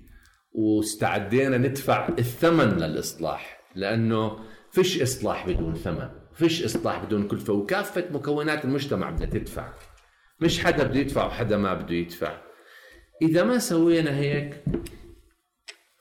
[0.57, 4.39] واستعدينا ندفع الثمن للإصلاح لأنه
[4.71, 9.73] فيش إصلاح بدون ثمن فيش إصلاح بدون كلفه وكافة مكونات المجتمع بدها تدفع.
[10.41, 12.39] مش حدا بده يدفع وحدا ما بده يدفع.
[13.23, 14.65] إذا ما سوينا هيك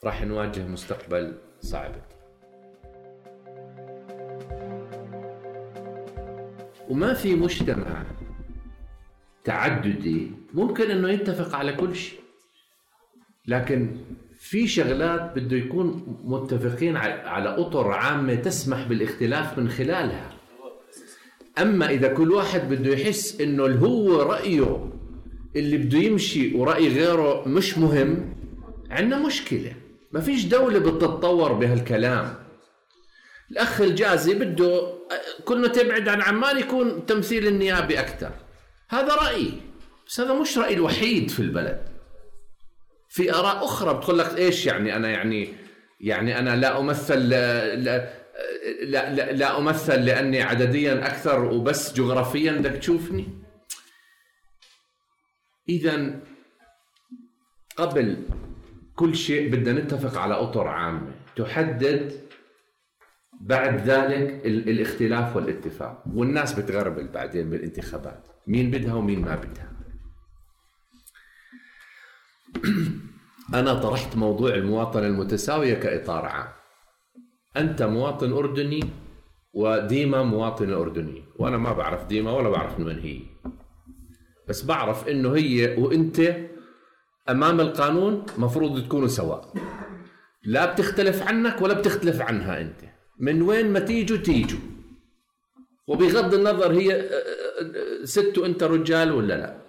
[0.03, 1.95] راح نواجه مستقبل صعب.
[6.89, 8.03] وما في مجتمع
[9.43, 12.19] تعددي ممكن إنه يتفق على كل شيء
[13.47, 13.97] لكن
[14.39, 20.31] في شغلات بده يكون متفقين على أطر عامة تسمح بالاختلاف من خلالها.
[21.61, 24.91] أما إذا كل واحد بده يحس إنه اللي هو رأيه
[25.55, 28.35] اللي بده يمشي ورأي غيره مش مهم
[28.89, 29.73] عندنا مشكلة.
[30.11, 32.35] ما فيش دولة بتتطور بهالكلام.
[33.51, 34.93] الأخ الجازي بده
[35.45, 38.31] كل ما تبعد عن عمان يكون تمثيل النيابي أكثر
[38.89, 39.51] هذا رأيي
[40.07, 41.94] بس هذا مش رايي الوحيد في البلد.
[43.15, 45.53] في آراء أخرى بتقول لك إيش يعني أنا يعني
[45.99, 52.51] يعني أنا لا أمثل لا لا, لا, لا أمثل لأني عدديا أكثر وبس جغرافيا.
[52.51, 53.27] بدك تشوفني؟
[55.69, 56.19] اذا
[57.77, 58.27] قبل
[58.95, 61.11] كل شيء بدنا نتفق على أطر عامة.
[61.35, 62.21] تحدد
[63.41, 66.03] بعد ذلك الإختلاف والاتفاق.
[66.13, 68.27] والناس بتغربل بعدين بالانتخابات.
[68.47, 69.74] مين بدها ومين ما بدها.
[73.53, 76.47] أنا طرحت موضوع المواطنة المتساوية كإطار عام.
[77.57, 78.79] أنت مواطن أردني
[79.53, 83.19] وديما مواطنة أردنية وأنا ما بعرف ديما ولا بعرف من هي.
[84.47, 86.35] بس بعرف إنه هي وأنت
[87.29, 89.53] أمام القانون مفروض تكونوا سواء
[90.43, 92.81] لا بتختلف عنك ولا بتختلف عنها أنت.
[93.19, 94.59] من وين ما تيجوا تيجوا.
[95.87, 97.09] وبغض النظر هي
[98.03, 99.61] ست وأنت رجال ولا لا.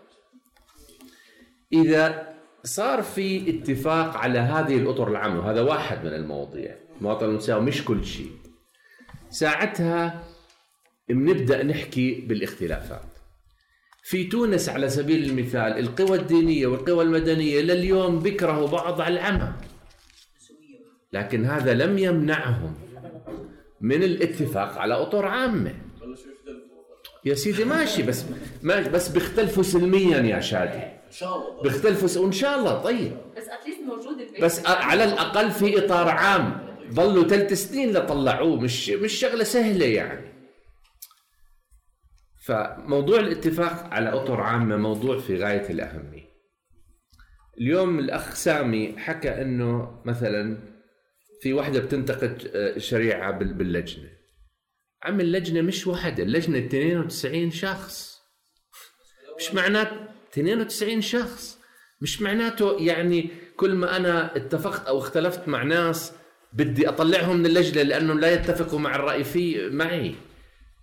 [1.72, 2.35] إذا
[2.66, 6.76] صار في اتفاق على هذه الأطر العامة وهذا واحد من المواضيع.
[6.98, 8.30] المواطن المساوي مش كل شيء.
[9.30, 10.24] ساعتها
[11.08, 13.02] بنبدأ نحكي بالاختلافات.
[14.02, 19.52] في تونس على سبيل المثال القوى الدينية والقوى المدنية لليوم بيكرهوا بعض على العمى.
[21.12, 22.74] لكن هذا لم يمنعهم
[23.80, 25.74] من الاتفاق على أطر عامة.
[27.24, 28.24] يا سيدي ماشي بس
[28.62, 30.95] ماشي بس بيختلفوا سلميا يا شادي.
[31.18, 31.62] شاء الله.
[31.62, 33.16] بيختلفوا وإن شاء الله طيب.
[33.36, 36.66] بس اتليست موجود بس على الأقل في إطار عام.
[36.90, 38.60] ظلوا ثلاث سنين لطلعوه.
[38.60, 40.36] مش مش شغلة سهلة يعني.
[42.44, 46.26] فموضوع الاتفاق على أطر عامة موضوع في غاية الأهمية.
[47.60, 50.58] اليوم الأخ سامي حكى إنه مثلا
[51.42, 54.08] في وحدة بتنتقد شريعة باللجنة.
[55.02, 58.20] عم اللجنة مش واحدة اللجنة 92 شخص.
[59.38, 60.05] مش معناته
[60.38, 61.58] 92 شخص.
[62.00, 66.12] مش معناته يعني كل ما أنا اتفقت أو اختلفت مع ناس
[66.52, 70.14] بدي أطلعهم من اللجنة لأنهم لا يتفقوا مع الرأي في معي.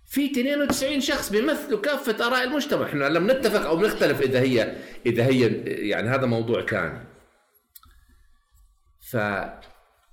[0.06, 2.86] في 92 شخص بيمثلوا كافة آراء المجتمع.
[2.86, 4.76] إحنا لم نتفق أو نختلف إذا هي
[5.06, 5.46] إذا هي
[5.88, 6.62] يعني هذا موضوع
[9.10, 9.60] ثاني.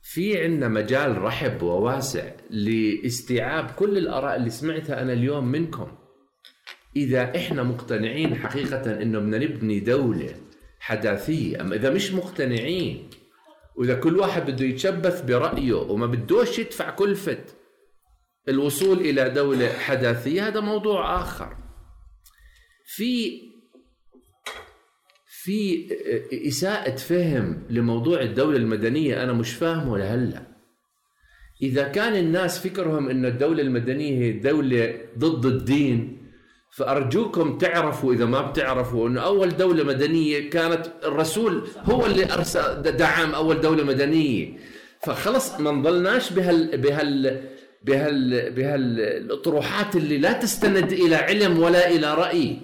[0.04, 5.92] في عندنا مجال رحب وواسع لاستيعاب كل الآراء اللي سمعتها أنا اليوم منكم.
[6.96, 10.36] إذا إحنا مقتنعين حقيقة إنه بدنا نبني دولة
[10.80, 13.10] حداثية أما إذا مش مقتنعين؟
[13.76, 17.38] وإذا كل واحد بده يتشبث برأيه وما بدوش يدفع كلفة
[18.50, 21.58] الوصول إلى دولة حداثية هذا موضوع آخر.
[22.86, 23.42] في
[25.28, 25.88] في
[26.48, 30.48] إساءة فهم لموضوع الدولة المدنية أنا مش فاهمه لهلأ.
[31.62, 36.21] إذا كان الناس فكرهم ان الدولة المدنية هي دولة ضد الدين
[36.72, 43.36] فأرجوكم تعرفوا إذا ما بتعرفوا إنه أول دولة مدنية كانت الرسول هو اللي أرسل دعم
[43.36, 44.58] أول دولة مدنية.
[45.02, 47.42] فخلص ما نضلناش بهال بهال
[47.84, 52.58] بهال بهالأطروحات اللي لا تستند إلى علم ولا إلى رأي.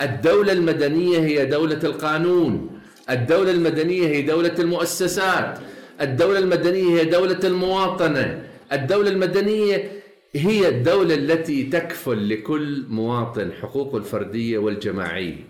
[0.00, 2.80] الدولة المدنية هي دولة القانون.
[3.10, 5.58] الدولة المدنية هي دولة المؤسسات.
[6.00, 8.42] الدولة المدنية هي دولة المواطنة.
[8.72, 9.99] الدولة المدنية
[10.34, 15.44] هي الدولة التي تكفل لكل مواطن حقوقه الفردية والجماعية.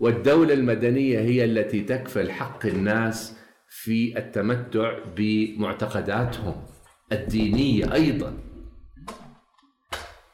[0.00, 3.36] والدولة المدنية هي التي تكفل حق الناس
[3.68, 6.54] في التمتع بمعتقداتهم
[7.12, 8.38] الدينية أيضا.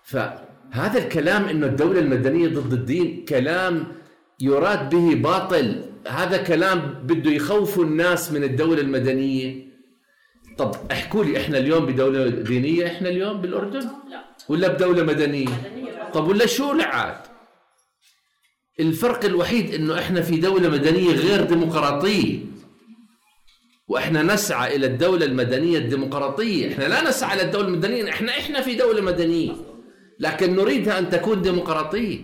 [0.03, 3.85] فهذا الكلام أنه الدولة المدنية ضد الدين كلام
[4.41, 5.85] يراد به باطل.
[6.09, 9.70] هذا كلام بده يخوفوا الناس من الدولة المدنية.
[10.61, 16.11] طب احكوا لي إحنا اليوم بدولة دينية إحنا اليوم بالأردن؟ لا ولا بدولة مدنية؟ مدنية
[16.15, 17.17] طب ولا شو لعاد؟
[18.81, 22.39] الفرق الوحيد إنه إحنا في دولة مدنية غير ديمقراطية
[23.89, 28.75] وإحنا نسعى إلى الدولة المدنية الديمقراطية، إحنا لا نسعى إلى الدولة المدنية، إحنا إحنا في
[28.75, 29.53] دولة مدنية
[30.19, 32.23] لكن نريدها أن تكون ديمقراطية.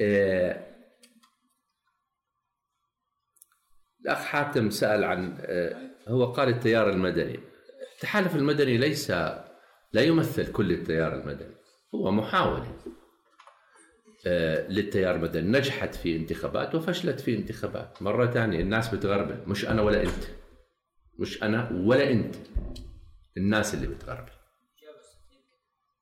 [0.00, 0.73] إيه
[4.04, 5.76] الأخ حاتم سأل عن آه،
[6.08, 7.40] هو قال التيار المدني.
[7.94, 9.10] التحالف المدني ليس
[9.92, 11.54] لا يمثل كل التيار المدني
[11.94, 12.76] هو محاولة
[14.26, 15.58] آه، للتيار المدني.
[15.58, 18.02] نجحت في انتخابات وفشلت في انتخابات.
[18.02, 19.42] مرة ثانية الناس بتغربل.
[19.46, 20.24] مش أنا ولا أنت.
[21.18, 22.34] مش أنا ولا أنت.
[23.36, 24.32] الناس اللي بتغربل.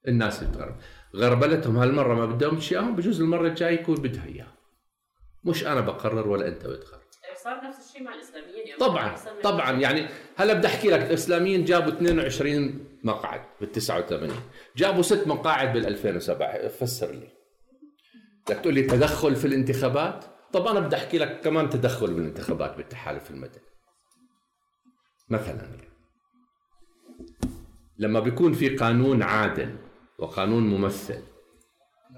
[0.09, 0.80] الناس اللي بتغربل.
[1.16, 4.55] غربلتهم هالمرة ما بدهم إياهم بجوز المرة الجاية يكون بدها إياهم.
[5.44, 7.01] مش أنا بقرر ولا أنت بتقرر.
[7.45, 11.93] صار نفس الشيء مع الإسلاميين يعني طبعا طبعا يعني هلا بدي أحكي لك الإسلاميين جابوا
[11.93, 14.30] 22 مقعد بال 89
[14.76, 17.28] جابوا ست مقاعد بال 2007 فسر لي.
[18.47, 23.30] بدك تقول لي تدخل في الانتخابات؟ طب أنا بدي أحكي لك كمان تدخل بالانتخابات بالتحالف
[23.30, 23.62] المدني.
[25.28, 25.68] مثلا
[27.99, 29.76] لما بيكون في قانون عادل
[30.18, 31.22] وقانون ممثل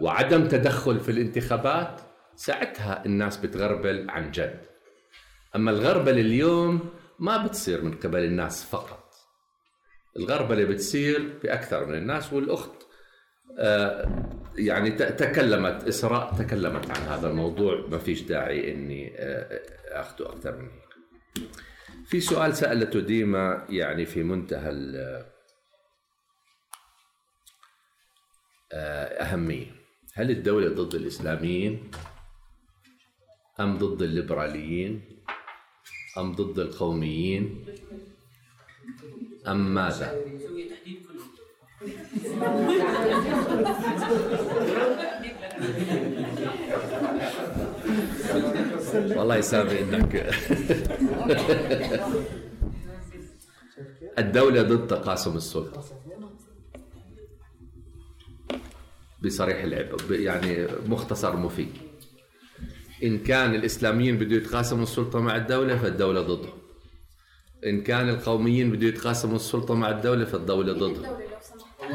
[0.00, 2.00] وعدم تدخل في الانتخابات
[2.36, 4.73] ساعتها الناس بتغربل عن جد.
[5.56, 9.14] أما الغربله اليوم ما بتصير من قبل الناس فقط.
[10.16, 12.86] الغربله بتصير باكثر من الناس والأخت.
[13.58, 17.86] آه، يعني تكلمت إسراء تكلمت عن هذا الموضوع.
[17.88, 19.62] ما فيش داعي إني آه،
[20.00, 20.84] آخذه أكثر من هيك
[22.06, 24.70] في سؤال سألته ديما يعني في منتهى
[28.72, 29.22] آه،
[30.14, 31.90] هل الدولة ضد الإسلاميين
[33.60, 35.13] أم ضد الليبراليين؟
[36.18, 37.64] أم ضد القوميين؟
[39.46, 40.24] أم ماذا؟
[48.94, 50.14] والله يسامح إنك
[54.18, 55.84] الدولة ضد تقاسم السلطة.
[59.24, 61.83] بصريح العبارة يعني مختصر مفيد.
[63.04, 66.58] إن كان الإسلاميين بده يتقاسموا السلطة مع الدولة فالدولة ضدهم
[67.66, 71.16] إن كان القوميين بده يتقاسموا السلطة مع الدولة فالدولة ضدهم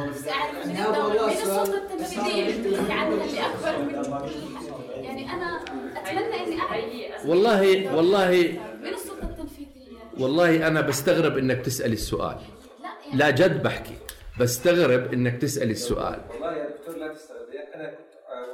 [0.10, 5.64] بس أعرف من الدولة من السلطة التنفيذية اللي عنها اللي أكبر من يعني أنا
[5.96, 9.92] أتمنى إني أعرف والله والله من السلطة التنفيذية.
[10.20, 12.38] والله أنا بستغرب إنك تسأل السؤال.
[12.82, 13.96] لا يعني لا جد بحكي.
[14.40, 16.20] بستغرب إنك تسأل السؤال.
[16.30, 17.40] والله يا دكتور لا تستغرب.
[17.76, 18.10] أنا كنت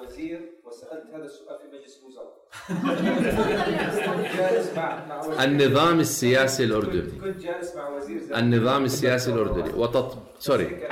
[0.07, 1.74] وزير وسألت هذا السؤال في
[5.43, 7.19] النظام السياسي الأردني.
[7.21, 9.73] كنت جالس مع وزير النظام السياسي الأردني.
[9.73, 10.17] وتط...
[10.39, 10.87] سوري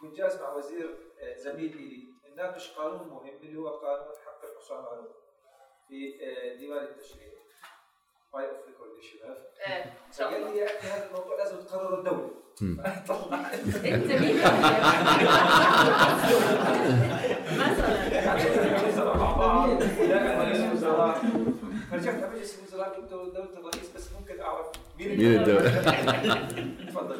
[0.00, 0.90] كنت جالس مع وزير
[1.20, 5.08] آه، زميل لي نناقش قانون مهم اللي هو قانون حق الحصان على
[5.88, 6.12] في
[6.58, 7.32] ديوان التشريع
[8.34, 9.46] باي اوف ريكورد الشباب
[10.20, 12.41] قال لي هذا الموضوع لازم تقرر الدولة
[13.84, 14.36] انت مين؟
[18.88, 19.82] مثلا مع بعض
[20.40, 21.22] رئيس وزراء
[21.90, 24.66] فرجعت على مجلس الوزراء قلت دوله الرئيس بس ممكن اعرف
[24.98, 25.70] مين الدولة؟
[26.88, 27.16] تفضل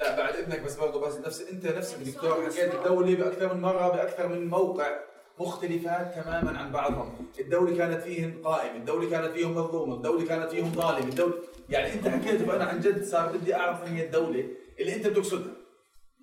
[0.00, 3.88] لا بعد إذنك بس برضه بس نفس أنت نفسك دكتور حكيت الدولة بأكثر من مرة
[3.88, 4.86] بأكثر من موقع
[5.40, 7.12] مختلفات تماما عن بعضهم.
[7.40, 11.34] الدولة كانت فيهم قائم الدولة كانت فيهم مظلوم الدولة كانت فيهم ظالم الدولة
[11.70, 14.44] يعني أنت حكيت فانا عن جد صار بدي أعرف من هي الدولة.
[14.80, 15.52] اللي انت بتقصدها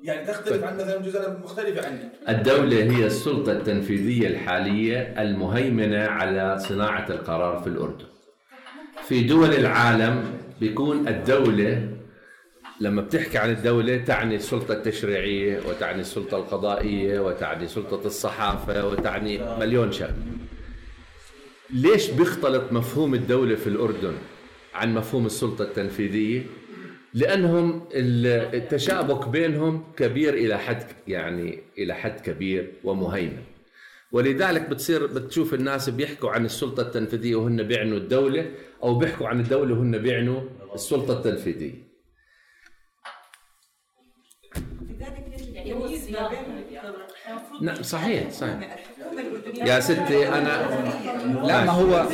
[0.03, 1.99] يعني تختلف عن مثلا جزء مختلفة عني.
[2.29, 8.05] الدولة هي السلطة التنفيذية الحالية المهيمنة على صناعة القرار في الأردن.
[9.07, 10.23] في دول العالم
[10.59, 11.97] بيكون الدولة
[12.81, 19.91] لما بتحكي عن الدولة تعني السلطة التشريعية وتعني السلطة القضائية وتعني سلطة الصحافة وتعني مليون
[19.91, 20.15] شغلة.
[21.69, 24.13] ليش بيختلط مفهوم الدولة في الأردن
[24.73, 26.43] عن مفهوم السلطة التنفيذية؟
[27.17, 33.43] لأنهم التشابك بينهم كبير إلى حد يعني إلى حد كبير ومهيمن.
[34.11, 38.45] ولذلك بتصير بتشوف الناس بيحكوا عن السلطة التنفيذية وهن بيعنوا الدولة
[38.83, 40.41] أو بيحكوا عن الدولة وهن بيعنوا
[40.73, 41.87] السلطة التنفيذية.
[47.61, 48.85] نعم صحيح صحيح.
[49.55, 50.53] يا ستي أنا
[51.47, 52.09] لا ما هو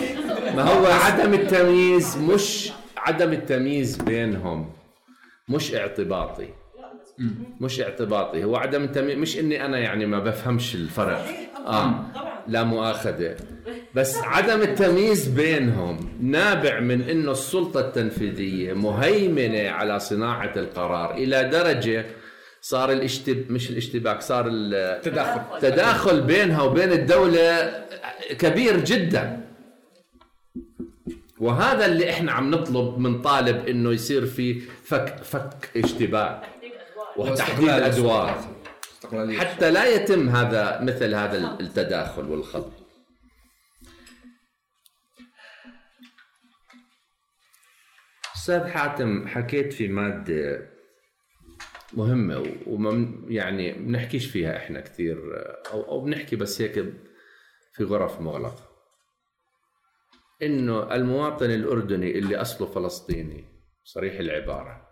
[0.56, 4.83] ما هو عدم التمييز مش عدم التمييز بينهم.
[5.50, 6.50] مش اعتباطي.
[7.62, 8.44] مش اعتباطي.
[8.44, 11.26] هو عدم التمييز مش إني أنا يعني ما بفهمش الفرق.
[11.68, 12.06] آه.
[12.48, 13.36] لا مؤاخذة.
[13.96, 21.14] بس عدم التمييز بينهم نابع من إنه السلطة التنفيذية مهيمنة على صناعة القرار.
[21.14, 22.06] إلى درجة
[22.62, 27.72] صار الاشتب مش الاشتباك صار التداخل التداخل بينها وبين الدولة
[28.40, 29.44] كبير جدا.
[31.44, 36.42] وهذا اللي إحنا عم نطلب من طالب إنه يصير في فك فك اشتباك
[37.18, 38.56] وتحديد أدوار.
[39.38, 42.74] حتى لا يتم هذا مثل هذا التداخل والخلط.
[48.36, 50.70] أستاذ حاتم حكيت في مادة
[51.94, 55.18] مهمة وما يعني بنحكيش فيها إحنا كثير
[55.72, 56.94] أو أو بنحكي بس هيك
[57.74, 58.73] في غرف مغلقة.
[60.46, 63.44] إنه المواطن الأردني اللي أصله فلسطيني
[63.84, 64.88] صريح العبارة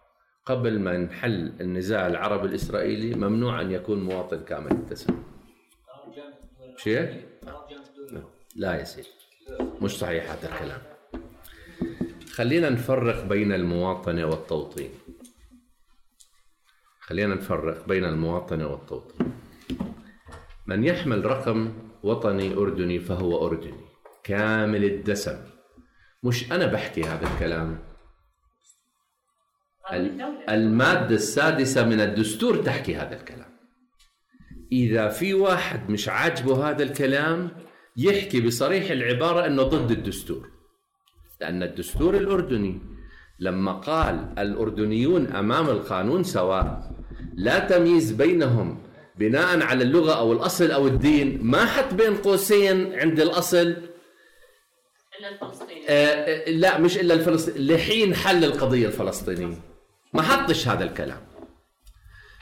[0.46, 5.20] قبل ما نحل النزاع العربي الإسرائيلي ممنوع أن يكون مواطن كامل التسامح.
[6.78, 7.26] شيء؟
[8.56, 9.08] لا يا سيدي
[9.82, 10.82] مش صحيح هذا الكلام.
[12.32, 14.90] خلينا نفرق بين المواطنة والتوطين.
[17.00, 19.32] خلينا نفرق بين المواطنة والتوطين
[20.68, 21.74] من يحمل رقم
[22.04, 23.91] وطني أردني فهو أردني
[24.24, 25.38] كامل الدسم.
[26.24, 27.80] مش أنا بحكي هذا الكلام.
[30.50, 33.52] المادة السادسة من الدستور تحكي هذا الكلام.
[34.72, 37.52] إذا في واحد مش عاجبه هذا الكلام
[37.98, 40.50] يحكي بصريح العبارة أنه ضد الدستور.
[41.42, 42.82] لأن الدستور الأردني.
[43.40, 46.92] لما قال الأردنيون أمام القانون سواء
[47.34, 48.82] لا تمييز بينهم
[49.16, 53.76] بناء على اللغة أو الأصل أو الدين ما حط بين قوسين عند الأصل
[55.30, 55.90] الفلسطيني.
[55.90, 57.68] آه, آه، لا مش إلا الفلسطيني.
[57.68, 59.58] لحين حل القضية الفلسطينية
[60.14, 61.22] ما حطش هذا الكلام.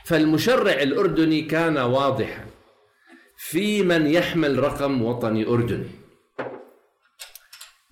[0.05, 2.45] فالمشرع الأردني كان واضحا
[3.37, 5.89] في من يحمل رقم وطني أردني.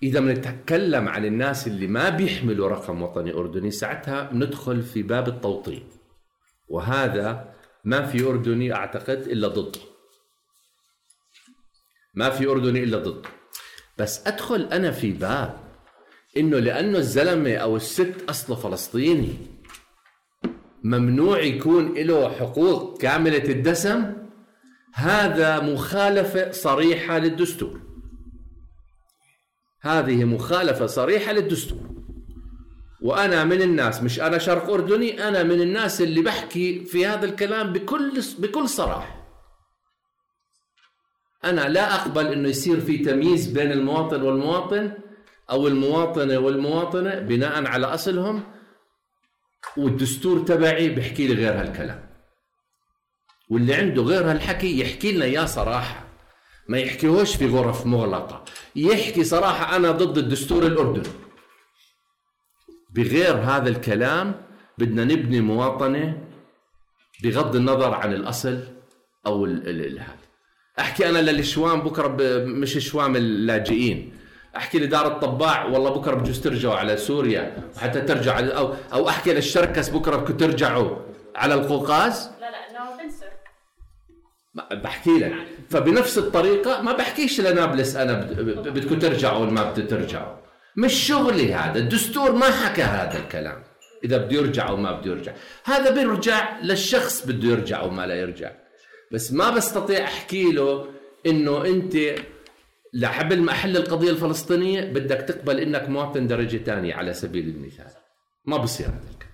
[0.02, 5.88] إذا بنتكلم عن الناس اللي ما بيحملوا رقم وطني أردني ساعتها ندخل في باب التوطين.
[6.68, 9.80] وهذا ما في أردني أعتقد إلا ضده
[12.14, 13.28] ما في أردني إلا ضده
[13.98, 15.60] بس أدخل أنا في باب.
[16.36, 19.36] إنه لأنه الزلمة أو الست أصله فلسطيني.
[20.84, 24.12] ممنوع يكون له حقوق كاملة الدسم.
[24.94, 27.80] هذا مخالفة صريحة للدستور.
[29.80, 31.88] هذه مخالفة صريحة للدستور.
[33.02, 37.72] وأنا من الناس مش أنا شرق أردني أنا من الناس اللي بحكي في هذا الكلام
[37.72, 39.17] بكل بكل صراحة.
[41.44, 44.92] أنا لا أقبل إنه يصير في تمييز بين المواطن والمواطن
[45.50, 48.42] أو المواطنة والمواطنة بناء على أصلهم
[49.76, 52.08] والدستور تبعي بحكي لي غير هالكلام.
[53.50, 56.04] واللي عنده غير هالحكي يحكي لنا إياه صراحة.
[56.68, 58.44] ما يحكيهوش في غرف مغلقة.
[58.76, 61.08] يحكي صراحة أنا ضد الدستور الأردني.
[62.90, 64.42] بغير هذا الكلام
[64.78, 66.28] بدنا نبني مواطنة
[67.22, 68.64] بغض النظر عن الأصل
[69.26, 70.27] أو هذا.
[70.80, 74.12] أحكي أنا للشوام بكرة مش شوام اللاجئين.
[74.56, 79.88] أحكي لدار الطباع والله بكرة بجوز ترجعوا على سوريا وحتى ترجعوا أو أو أحكي للشركس
[79.88, 80.96] بكرة بدكم ترجعوا
[81.36, 82.30] على القوقاز.
[82.40, 82.98] لا لا نو
[84.82, 85.32] بحكي لك.
[85.70, 88.14] فبنفس الطريقة ما بحكيش لنابلس أنا
[88.50, 90.36] بدكم ترجعوا ولا ما بدكم ترجعوا.
[90.76, 93.62] مش شغلي هذا الدستور ما حكى هذا الكلام.
[94.04, 95.32] إذا بده يرجع أو ما بده يرجع.
[95.64, 98.50] هذا بيرجع للشخص بده يرجع أو ما لا يرجع.
[99.12, 100.86] بس ما بستطيع أحكي له
[101.26, 101.96] إنه أنت
[102.92, 107.90] لحبل ما أحل القضية الفلسطينية بدك تقبل إنك مواطن درجة ثانية على سبيل المثال.
[108.44, 109.28] ما بصير هذا الكلام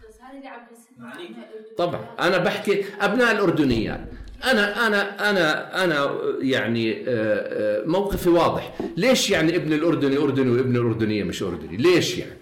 [1.76, 2.06] طبعا.
[2.20, 4.00] أنا بحكي أبناء الأردنيات.
[4.44, 8.78] أنا أنا أنا أنا يعني آه، آه، موقفي واضح.
[8.96, 12.38] ليش يعني ابن الأردني أردني وابن الأردنية مش أردني؟ ليش يعني؟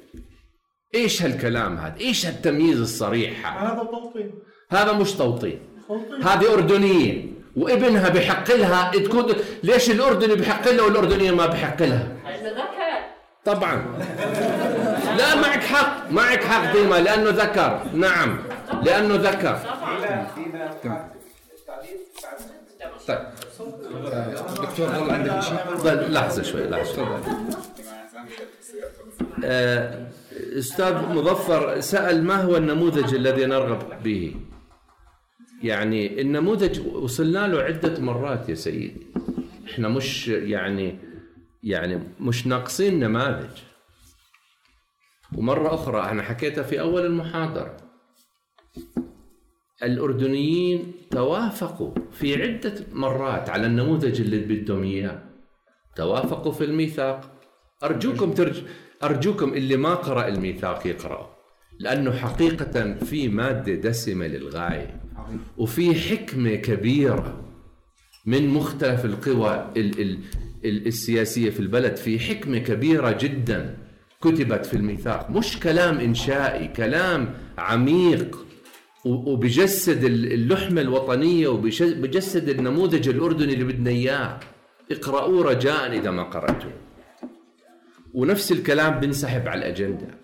[0.94, 4.32] إيش هالكلام هذا؟ إيش هالتمييز الصريح هذا؟ هذا توطين.
[4.70, 5.71] هذا مش توطين.
[6.24, 7.32] هذه أردنية.
[7.56, 8.90] وابنها بحق لها.
[8.90, 9.32] تكون
[9.62, 12.08] ليش الأردني بحق لها والأردنية ما بحق لها؟
[13.44, 13.82] طبعا.
[15.18, 16.10] لا معك حق.
[16.10, 17.80] معك حق ديما لأنه ذكر.
[17.94, 18.38] نعم.
[18.82, 19.58] لأنه ذكر.
[23.08, 23.18] طيب
[24.62, 27.20] دكتور ضل عندك شيء؟ لحظة شوي لحظة
[29.44, 30.06] آه،
[30.58, 34.34] أستاذ مظفر سأل ما هو النموذج الذي نرغب به؟
[35.62, 39.06] يعني النموذج وصلنا له عدة مرات يا سيدي.
[39.70, 40.98] إحنا مش يعني
[41.62, 43.50] يعني مش ناقصين نماذج.
[45.36, 47.76] ومرة أخرى أنا حكيتها في أول المحاضرة.
[49.82, 55.22] الأردنيين توافقوا في عدة مرات على النموذج اللي بدهم إياه.
[55.96, 57.32] توافقوا في الميثاق.
[57.84, 58.62] أرجوكم ترج...
[59.02, 61.36] أرجوكم اللي ما قرأ الميثاق يقرأه.
[61.78, 65.01] لأنه حقيقة في مادة دسمة للغاية.
[65.56, 67.44] وفي حكمة كبيرة
[68.26, 70.00] من مختلف القوى ال...
[70.00, 70.18] ال...
[70.86, 73.76] السياسية في البلد في حكمة كبيرة جدا
[74.22, 75.30] كتبت في الميثاق.
[75.30, 78.46] مش كلام إنشائي كلام عميق
[79.04, 84.40] وبجسد اللحمة الوطنية وبجسد النموذج الأردني اللي بدنا إياه.
[84.90, 86.72] اقرأوه رجاء إذا ما قرأتوه.
[88.14, 90.21] ونفس الكلام بنسحب على الأجندة.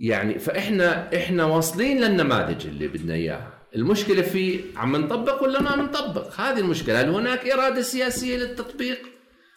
[0.00, 3.52] يعني فإحنا إحنا واصلين للنماذج اللي بدنا إياها.
[3.76, 8.98] المشكلة في عم نطبق ولا ما نطبق؟ هذه المشكلة هل هناك إرادة سياسية للتطبيق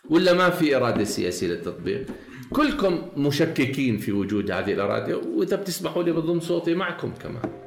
[0.09, 2.05] ولا ما في إرادة سياسية للتطبيق؟
[2.49, 7.60] كلكم مشككين في وجود هذه الإرادة وإذا بتسمحوا لي بضم صوتي معكم كمان.